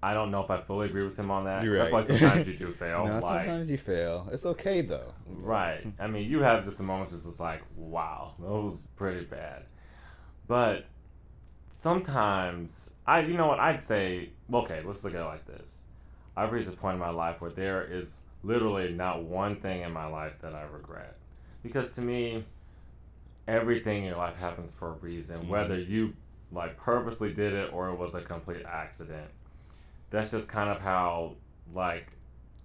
[0.01, 1.61] I don't know if I fully agree with him on that.
[1.63, 2.07] You're That's right.
[2.09, 3.05] why sometimes you do fail.
[3.05, 4.29] no, like, sometimes you fail.
[4.31, 5.13] It's okay though.
[5.25, 5.85] Right.
[5.99, 9.63] I mean, you have just moments just like, wow, that was pretty bad.
[10.47, 10.85] But
[11.81, 15.75] sometimes, I, you know what, I'd say, okay, let's look at it like this.
[16.35, 19.91] I've reached a point in my life where there is literally not one thing in
[19.91, 21.17] my life that I regret.
[21.63, 22.45] Because to me,
[23.47, 25.47] everything in your life happens for a reason, Mhm.
[25.47, 26.13] whether you
[26.51, 29.29] like purposely did it or it was a complete accident.
[30.09, 31.35] That's just kind of how
[31.73, 32.07] like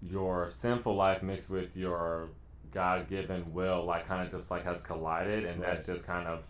[0.03, 2.29] your sinful life mixed with your
[2.71, 6.45] God given will like kind of just like has collided and that's just kind of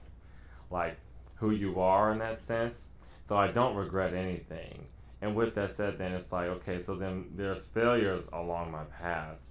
[0.71, 0.97] like
[1.45, 2.87] who you are in that sense.
[3.29, 4.87] So I don't regret anything.
[5.21, 9.43] And with that said, then it's like, okay, so then there's failures along my path.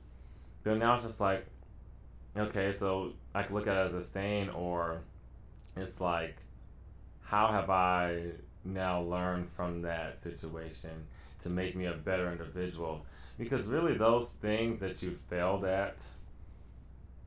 [0.63, 1.45] But now it's just like,
[2.35, 5.01] okay, so I can look at it as a stain, or
[5.77, 6.37] it's like,
[7.21, 8.31] how have I
[8.65, 11.05] now learned from that situation
[11.43, 13.05] to make me a better individual?
[13.37, 15.97] Because really, those things that you failed at,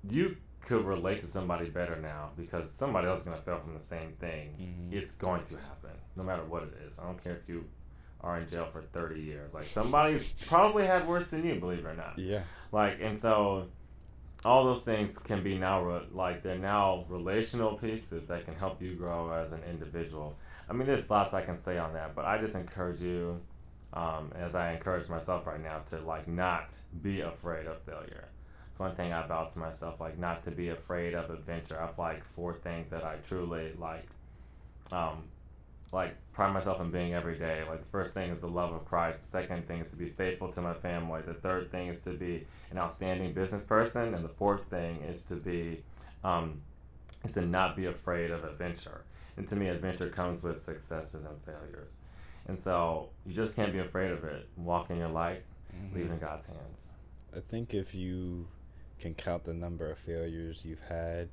[0.09, 0.37] you
[0.67, 3.85] could relate to somebody better now because somebody else is going to fail from the
[3.85, 4.55] same thing.
[4.61, 4.93] Mhm.
[4.93, 6.99] It's going to happen, no matter what it is.
[6.99, 7.65] I don't care if you
[8.21, 9.55] are in jail for 30 years.
[9.55, 12.19] Like, somebody probably had worse than you, believe it or not.
[12.19, 12.43] Yeah.
[12.73, 13.69] Like, and so
[14.45, 18.83] all those things can be now, re- like, they're now relational pieces that can help
[18.83, 20.37] you grow as an individual.
[20.69, 23.41] I mean, there's lots I can say on that, but I just encourage you,
[23.93, 28.29] um, as I encourage myself right now, to, like, not be afraid of failure.
[28.77, 31.81] It's one thing I vow to myself, like, not to be afraid of adventure.
[31.81, 34.07] I've, like, four things that I truly, like,
[34.93, 35.23] um,
[35.95, 37.63] like pride myself in being every day.
[37.67, 39.23] Like the first thing is the love of Christ.
[39.23, 41.23] The second thing is to be faithful to my family.
[41.23, 45.25] The third thing is to be an outstanding business person, and the fourth thing is
[45.27, 45.83] to be,
[46.23, 46.61] um,
[47.25, 49.05] is to not be afraid of adventure.
[49.39, 51.97] And to me, adventure comes with successes and failures.
[52.47, 54.47] And so you just can't be afraid of it.
[54.57, 55.95] Walk in your light, Mhm.
[55.95, 56.79] leave in God's hands.
[57.35, 58.49] I think if you
[59.01, 61.31] can count the number of failures you've had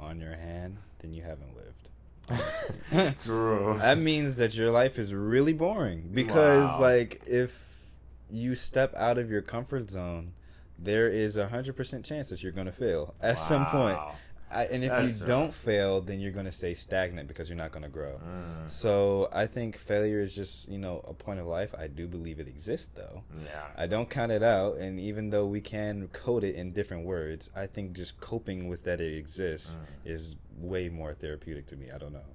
[0.00, 1.90] on your hand, then you haven't lived.
[3.22, 3.76] True.
[3.78, 6.80] that means that your life is really boring because Wow.
[6.80, 7.84] like if
[8.28, 10.32] you step out of your comfort zone
[10.78, 14.14] there is a hundred percent chance that you're going to fail at some point Wow.
[14.50, 15.26] I, and if That's you true.
[15.26, 18.70] don't fail then you're going to stay stagnant because you're not going to grow Mm,
[18.70, 22.38] so i think failure is just you know a point of life i do believe
[22.38, 23.64] it exists though yeah.
[23.76, 27.50] I don't count it out, and even though we can code it in different words,
[27.56, 30.10] I think just coping with that it exists Mm.
[30.14, 31.90] is way more therapeutic to me.
[31.94, 32.30] I don't know.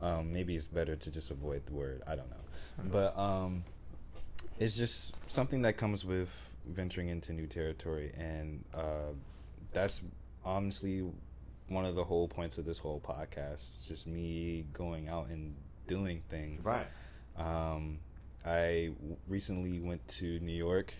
[0.00, 2.02] Um, maybe it's better to just avoid the word.
[2.06, 2.44] I don't know,
[2.92, 3.64] but um,
[4.60, 6.30] it's just something that comes with
[6.66, 9.12] venturing into new territory, and uh,
[9.72, 10.02] that's
[10.44, 11.02] honestly
[11.68, 13.86] one of the whole points of this whole podcast.
[13.88, 15.54] Just me going out and
[15.86, 16.64] doing things.
[16.64, 16.86] Right.
[17.36, 17.98] Um,
[18.44, 20.92] I w- recently went to New York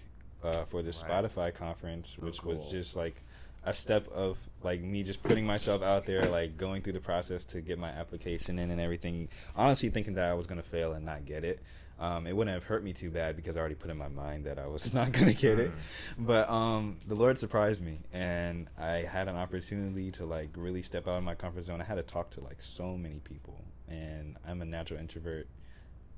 [0.42, 1.24] uh, for the Right.
[1.24, 3.22] Spotify conference, Oh, which was just like
[3.66, 7.44] a step of like me just putting myself out there, like going through the process
[7.46, 9.28] to get my application in and everything.
[9.56, 11.60] Honestly, thinking that I was gonna fail and not get it.
[11.98, 14.46] Um, it wouldn't have hurt me too bad because I already put in my mind
[14.46, 15.70] that I was not gonna get it.
[15.70, 16.26] Mm.
[16.26, 21.06] But um, the Lord surprised me, and I had an opportunity to like really step
[21.06, 21.80] out of my comfort zone.
[21.80, 25.46] I had to talk to like so many people, and I'm a natural introvert.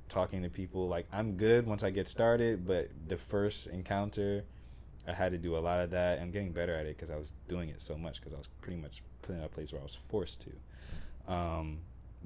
[0.09, 4.45] Talking to people, like I'm good once I get started, but the first encounter,
[5.07, 6.20] I had to do a lot of that.
[6.20, 8.49] I'm getting better at it because I was doing it so much because I was
[8.61, 11.33] pretty much put in a place where I was forced to.
[11.33, 11.81] Um,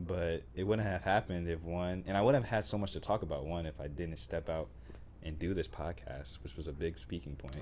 [0.07, 3.01] but it wouldn't have happened if one, and I wouldn't have had so much to
[3.01, 4.69] talk about one if I didn't step out
[5.23, 7.59] and do this podcast, which was a big speaking point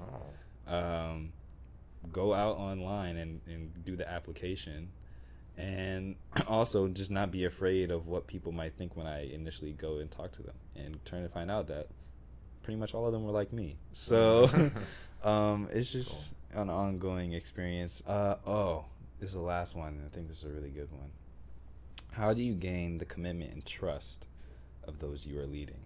[0.70, 0.76] Oh.
[0.76, 1.32] um,
[2.12, 4.90] go out online and, and do the application
[5.56, 6.14] and
[6.46, 10.08] also just not be afraid of what people might think when I initially go and
[10.10, 11.88] talk to them and turn to find out that
[12.62, 13.76] pretty much all of them were like me.
[13.92, 14.48] So
[15.24, 18.02] um, it's just an ongoing experience.
[18.06, 18.84] Uh, oh,
[19.18, 19.94] this is the last one.
[19.94, 21.10] and I think this is a really good one.
[22.12, 24.26] How do you gain the commitment and trust
[24.86, 25.80] of those you are leading?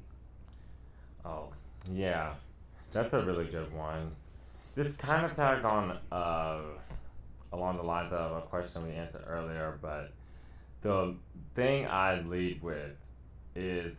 [1.24, 1.48] Oh,
[1.92, 2.32] yeah.
[2.92, 4.12] That's a really good one.
[4.74, 6.60] This kind of tags on uh,
[7.52, 10.12] along the lines of a question we answered earlier, but
[10.82, 11.14] the
[11.54, 12.96] thing I lead with
[13.54, 13.92] is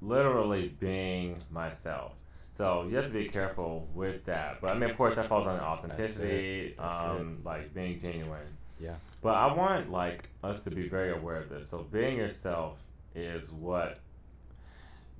[0.00, 2.12] literally being myself.
[2.56, 4.60] So you have to be careful with that.
[4.60, 7.06] But I mean, of course, that falls under authenticity, That's it.
[7.06, 8.56] um, like being genuine.
[8.78, 8.96] Yeah.
[9.22, 11.70] But I want like us to be very aware of this.
[11.70, 12.78] So being yourself
[13.14, 14.00] is what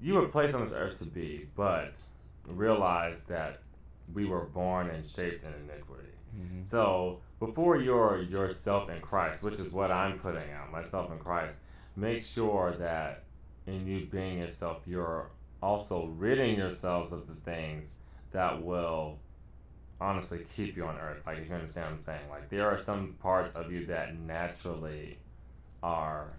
[0.00, 1.92] you were placed on this earth to be, but
[2.46, 3.60] realize that
[4.12, 6.08] we were born and shaped in iniquity.
[6.36, 6.62] Mm-hmm.
[6.70, 11.58] So before you're yourself in Christ, which is what I'm putting out, myself in Christ,
[11.94, 13.22] make sure that
[13.66, 15.30] in you being yourself, you're
[15.62, 17.98] also ridding yourselves of the things
[18.32, 19.18] that will
[20.02, 21.22] honestly keep you on earth.
[21.26, 22.30] Like if you understand what I'm saying.
[22.30, 25.18] Like there are some parts of you that naturally
[25.82, 26.32] are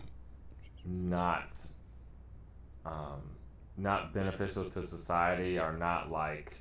[0.85, 1.49] not
[2.85, 3.21] um,
[3.77, 6.57] not beneficial to society, are not like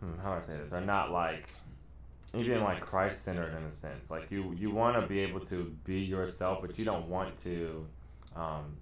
[0.00, 0.72] hmm, how do I say this?
[0.72, 1.48] Are not like
[2.34, 4.10] even like Christ centered in a sense.
[4.10, 7.86] Like you you want to be able to be yourself, but you don't want to,
[8.34, 8.76] um,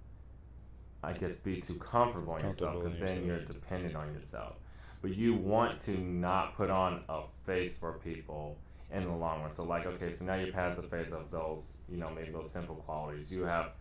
[1.03, 4.55] I guess, be too comfortable in yourself because then you're dependent on yourself.
[5.01, 8.57] But you want to not put on a face for people
[8.91, 9.51] in the long run.
[9.55, 12.51] So like, okay, so now you're past the face of those, you know, maybe those
[12.51, 13.29] simple qualities.
[13.29, 13.71] You have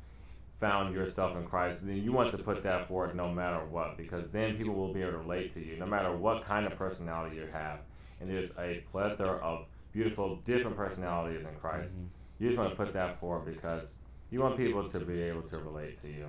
[0.61, 4.31] found yourself in Christ, then you want to put that forward no matter what, because
[4.31, 7.37] then people will be able to relate to you, no matter what kind of personality
[7.37, 7.81] you have.
[8.21, 11.95] And there's a plethora of beautiful, different personalities in Christ.
[11.95, 12.07] Mm-hmm.
[12.39, 13.95] You just want to put that forward because
[14.31, 16.27] you want people to be able to relate to you.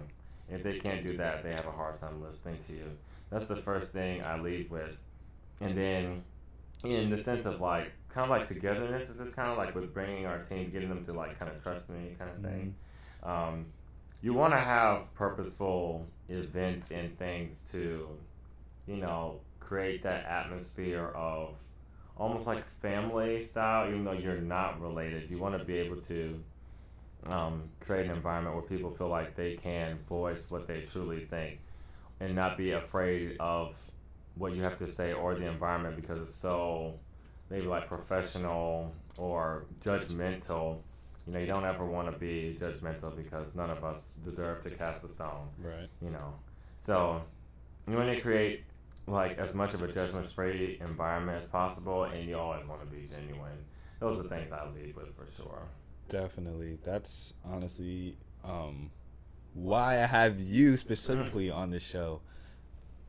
[0.49, 2.85] If they can't do that, they have a hard time listening to you.
[3.29, 4.95] That's the first thing I lead with.
[5.59, 6.23] And then,
[6.83, 9.93] in the sense of like, kind of like togetherness, is just kind of like with
[9.93, 12.75] bringing our team, getting them to like kind of trust me, kind of thing.
[13.23, 13.65] Um,
[14.21, 18.07] you want to have purposeful events and things to,
[18.87, 21.55] you know, create that atmosphere of
[22.15, 25.29] almost like family style, even though you're not related.
[25.29, 26.39] You want to be able to
[27.27, 31.59] um, create an environment where people feel like they can voice what they truly think
[32.19, 33.75] and not be afraid of
[34.35, 36.99] what you have to say or the environment because it's so
[37.49, 40.79] maybe like professional or judgmental.
[41.25, 44.69] You know, you don't ever want to be judgmental because none of us deserve to
[44.71, 45.89] cast a stone Right.
[46.01, 46.33] you know.
[46.81, 47.21] So
[47.87, 48.63] you want to create
[49.07, 52.87] like as much of a judgment free environment as possible and you always want to
[52.87, 53.57] be genuine.
[53.99, 55.63] Those are things I leave with for sure.
[56.09, 56.77] Definitely.
[56.83, 58.91] That's honestly um,
[59.57, 62.21] why I have you specifically on the show.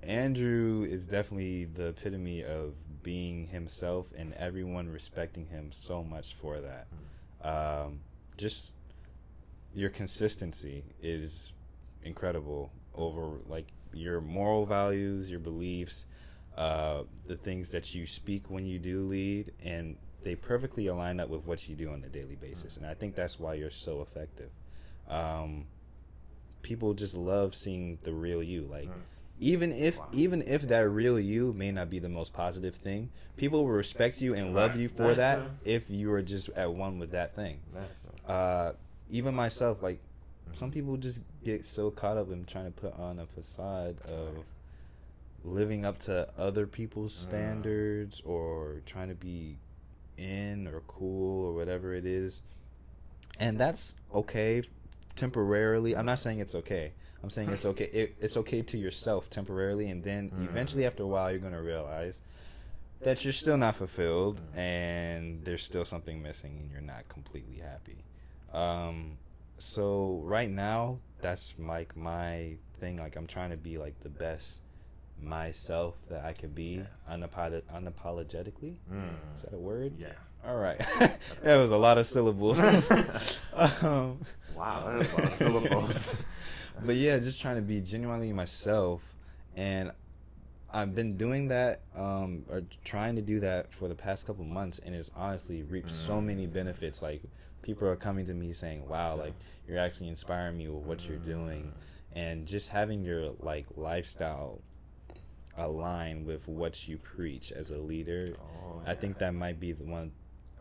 [0.03, 6.59] Andrew is definitely the epitome of being himself and everyone respecting him so much for
[6.59, 6.87] that.
[7.43, 8.01] Um,
[8.39, 8.73] just
[9.75, 11.53] your consistency is
[12.03, 16.07] incredible over like your moral values, your beliefs,
[16.57, 21.29] uh, the things that you speak when you do lead, and they perfectly align up
[21.29, 22.79] with what you do on a daily basis.
[22.79, 24.51] And I think that's why you're so effective.
[25.09, 25.67] Um,
[26.63, 28.63] people just love seeing the real you.
[28.63, 28.89] Like,
[29.41, 30.09] even if Wow.
[30.13, 34.21] even if that real you may not be the most positive thing, people will respect
[34.21, 37.61] you and love you for that if you are just at one with that thing.
[38.27, 38.73] Uh,
[39.09, 40.01] even myself, like
[40.53, 44.45] some people just get so caught up in trying to put on a facade of
[45.45, 47.23] living up to other people's Mm.
[47.23, 49.57] standards or trying to be
[50.17, 52.43] in or cool or whatever it is.
[53.39, 54.63] And that's okay
[55.19, 55.95] temporarily.
[55.97, 56.93] I'm not saying it's okay.
[57.23, 57.87] I'm saying it's okay.
[57.87, 60.49] It, it's okay to yourself temporarily, and then Mm.
[60.49, 62.23] eventually, after a while, you're gonna realize
[63.01, 68.05] that you're still not fulfilled, and there's still something missing, and you're not completely happy.
[68.53, 69.19] Um,
[69.59, 72.97] so right now, that's like my thing.
[72.99, 74.63] Like I'm trying to be like the best
[75.21, 76.89] myself that I could be, Yes.
[77.11, 78.77] unapolo- unapologetically.
[78.93, 79.11] Mm.
[79.35, 79.95] Is that a word?
[79.99, 80.13] Yeah.
[80.47, 80.79] All right.
[81.43, 82.61] that was a lot of syllables.
[83.83, 84.21] um,
[84.59, 86.17] Wow, that is a lot of syllables.
[86.85, 89.15] but yeah, just trying to be genuinely myself,
[89.57, 89.93] and
[90.73, 94.81] I've been doing that, um, or trying to do that for the past couple months,
[94.81, 97.03] and it's honestly reaped so many benefits.
[97.03, 97.23] Like
[97.63, 99.35] people are coming to me saying, "Wow, like
[99.69, 101.73] you're actually inspiring me with what you're doing,"
[102.15, 104.61] and just having your like lifestyle
[105.57, 108.35] align with what you preach as a leader.
[108.41, 110.11] Oh, I think that might be the one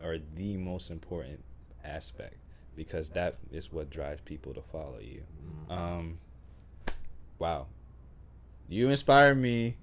[0.00, 1.42] or the most important
[1.84, 2.36] aspect
[2.78, 5.22] because that is what drives people to follow you.
[5.68, 6.18] Um,
[7.38, 7.66] wow,
[8.68, 9.76] you inspire me.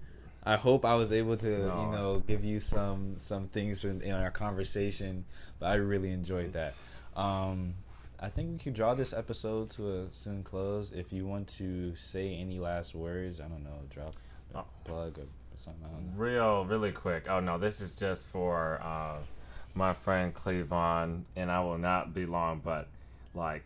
[0.43, 1.81] I hope I was able to, No.
[1.85, 5.25] you know, give you some some things in, in our conversation.
[5.59, 6.73] But I really enjoyed that.
[7.15, 7.75] Um,
[8.19, 10.91] I think we can draw this episode to a soon close.
[10.91, 14.13] If you want to say any last words, I don't know, drop
[14.53, 14.65] a Oh.
[14.85, 15.25] plug or
[15.55, 15.83] something.
[15.83, 16.23] I don't know.
[16.23, 17.25] Real, really quick.
[17.29, 19.17] Oh no, this is just for uh,
[19.75, 22.61] my friend Cleavon, and I will not be long.
[22.63, 22.87] But
[23.33, 23.63] like,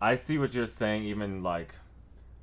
[0.00, 1.04] I see what you're saying.
[1.04, 1.74] Even like,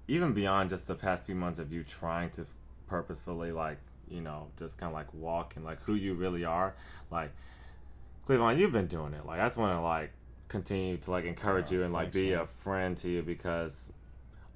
[0.08, 2.46] even beyond just the past few months of you trying to
[2.88, 3.78] purposefully like,
[4.10, 6.76] you know, just kind of like walk and like who you really are.
[7.10, 7.32] Like,
[8.28, 9.26] Cleavon, you've been doing it.
[9.26, 10.12] Like, I just want to like
[10.48, 12.40] continue to like encourage Oh, you and like thanks, be man.
[12.40, 13.92] a friend to you because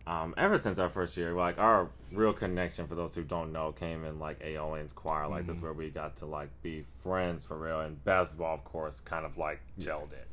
[0.06, 3.72] um, ever since our first year, like our real connection for those who don't know
[3.72, 5.28] came in like Aeolian's choir.
[5.28, 5.64] Like this, Mhm.
[5.64, 9.38] where we got to like be friends for real, and basketball, of course, kind of
[9.38, 10.28] like gelled it.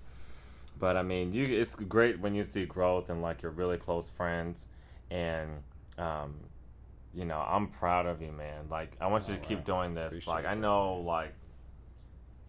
[0.79, 4.09] But I mean, you it's great when you see growth and like you're really close
[4.11, 4.67] friends,
[5.11, 5.63] and
[5.99, 6.35] um,
[7.15, 8.69] you know I'm proud of you, man.
[8.71, 10.15] Like I want you to Oh, keep doing this.
[10.15, 11.05] Appreciate like I know, man.
[11.07, 11.35] like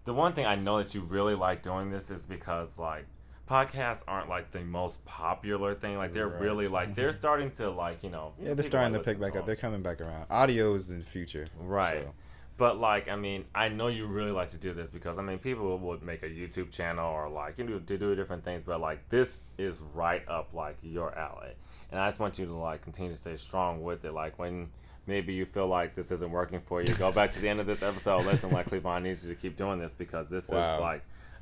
[0.06, 3.06] the one thing I know that you really like doing this is because like
[3.52, 5.98] podcasts aren't like the most popular thing.
[5.98, 6.42] Like they're Right.
[6.42, 9.40] really like they're starting to like you know Yeah, they're starting to pick back to
[9.40, 9.46] up.
[9.46, 10.26] They're coming back around.
[10.30, 11.48] Audio is in the future.
[11.60, 12.04] Right.
[12.04, 12.14] so-
[12.58, 15.40] But like, I mean, I know you really like to do this because I mean,
[15.40, 18.80] people would make a YouTube channel or like you know to do different things, but
[18.80, 21.54] like this is right up like your alley,
[21.92, 24.14] and I just want you to like continue to stay strong with it.
[24.14, 24.70] Like when
[25.08, 27.66] maybe you feel like this isn't working for you, go back to the end of
[27.66, 30.76] this episode, listen, like Cleavon needs you to keep doing this because this Wow.
[30.76, 31.02] is like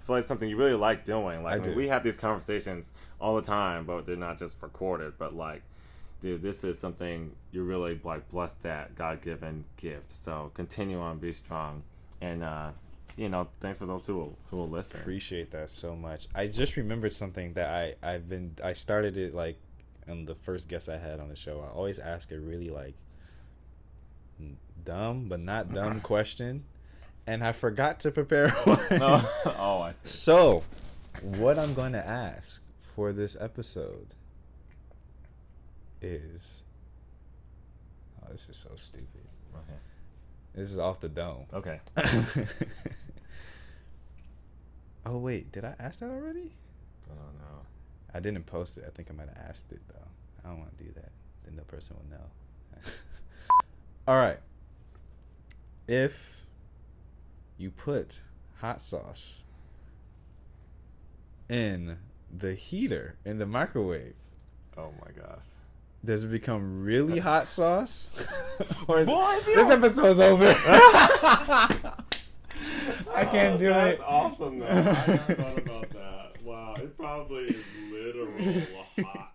[0.10, 1.44] like something you really like doing.
[1.44, 1.78] Like I mean, do.
[1.78, 5.62] we have these conversations all the time, but they're not just recorded, but like
[6.22, 10.12] dude, this is something you're really like blessed at, God given gift.
[10.12, 11.84] So continue on, be strong,
[12.22, 12.72] and uh,
[13.16, 15.00] you know, thanks for those who will who will listen.
[15.00, 16.28] Appreciate that so much.
[16.36, 19.58] I just remembered something that I I've been I started it like
[20.08, 21.62] on the first guest I had on the show.
[21.62, 22.96] I always ask a really like
[24.84, 26.66] dumb but not dumb question,
[27.30, 28.80] and I forgot to prepare one.
[28.92, 29.98] oh, oh, I see.
[30.04, 30.64] So,
[31.22, 32.62] what I'm going to ask
[32.96, 34.16] for this episode
[36.02, 36.64] is.
[38.24, 39.22] Oh, this is so stupid.
[39.54, 39.78] Okay.
[40.56, 41.46] This is off the dome.
[41.54, 41.80] Okay.
[45.06, 45.52] oh, wait.
[45.52, 46.52] Did I ask that already?
[47.06, 47.62] I don't know.
[48.12, 48.86] I didn't post it.
[48.88, 50.08] I think I might have asked it, though.
[50.44, 51.12] I don't want to do that.
[51.46, 52.26] Then the person will know.
[54.08, 54.40] All right.
[55.88, 56.40] If
[57.60, 58.22] you put
[58.62, 59.44] hot sauce
[61.48, 61.98] in
[62.36, 64.14] the heater in the microwave,
[64.78, 65.44] Oh my gosh.
[66.06, 68.12] does it become really hot sauce?
[68.88, 70.46] or is Boy, you this episode's over.
[73.14, 74.00] I can't do it.
[74.06, 74.68] awesome though.
[74.68, 76.44] I never thought about that.
[76.44, 78.32] Wow, it probably is literal
[79.06, 79.29] hot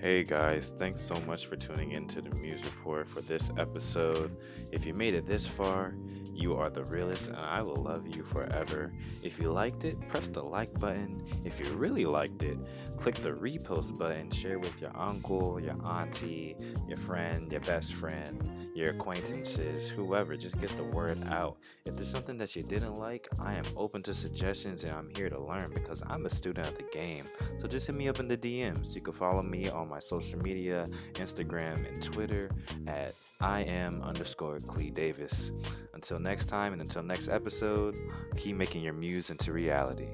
[0.00, 4.36] Hey guys, thanks so much for tuning in to the Muse Report for this episode.
[4.70, 5.92] If you made it this far,
[6.32, 8.92] you are the realest and I will love you forever.
[9.24, 11.24] If you liked it, press the like button.
[11.44, 12.58] If you really liked it,
[12.96, 16.54] click the repost button, share with your uncle, your auntie,
[16.86, 20.36] your friend, your best friend, your acquaintances, whoever.
[20.36, 21.56] Just get the word out.
[21.84, 25.28] If there's something that you didn't like, I am open to suggestions and I'm here
[25.28, 27.24] to learn because I'm a student of the game.
[27.56, 28.94] So just hit me up in the DMs.
[28.94, 32.50] You can follow me on my social media, Instagram and Twitter
[32.86, 35.52] at I am underscore Clee Davis.
[35.94, 37.96] Until next time and until next episode,
[38.36, 40.08] keep making your muse into reality.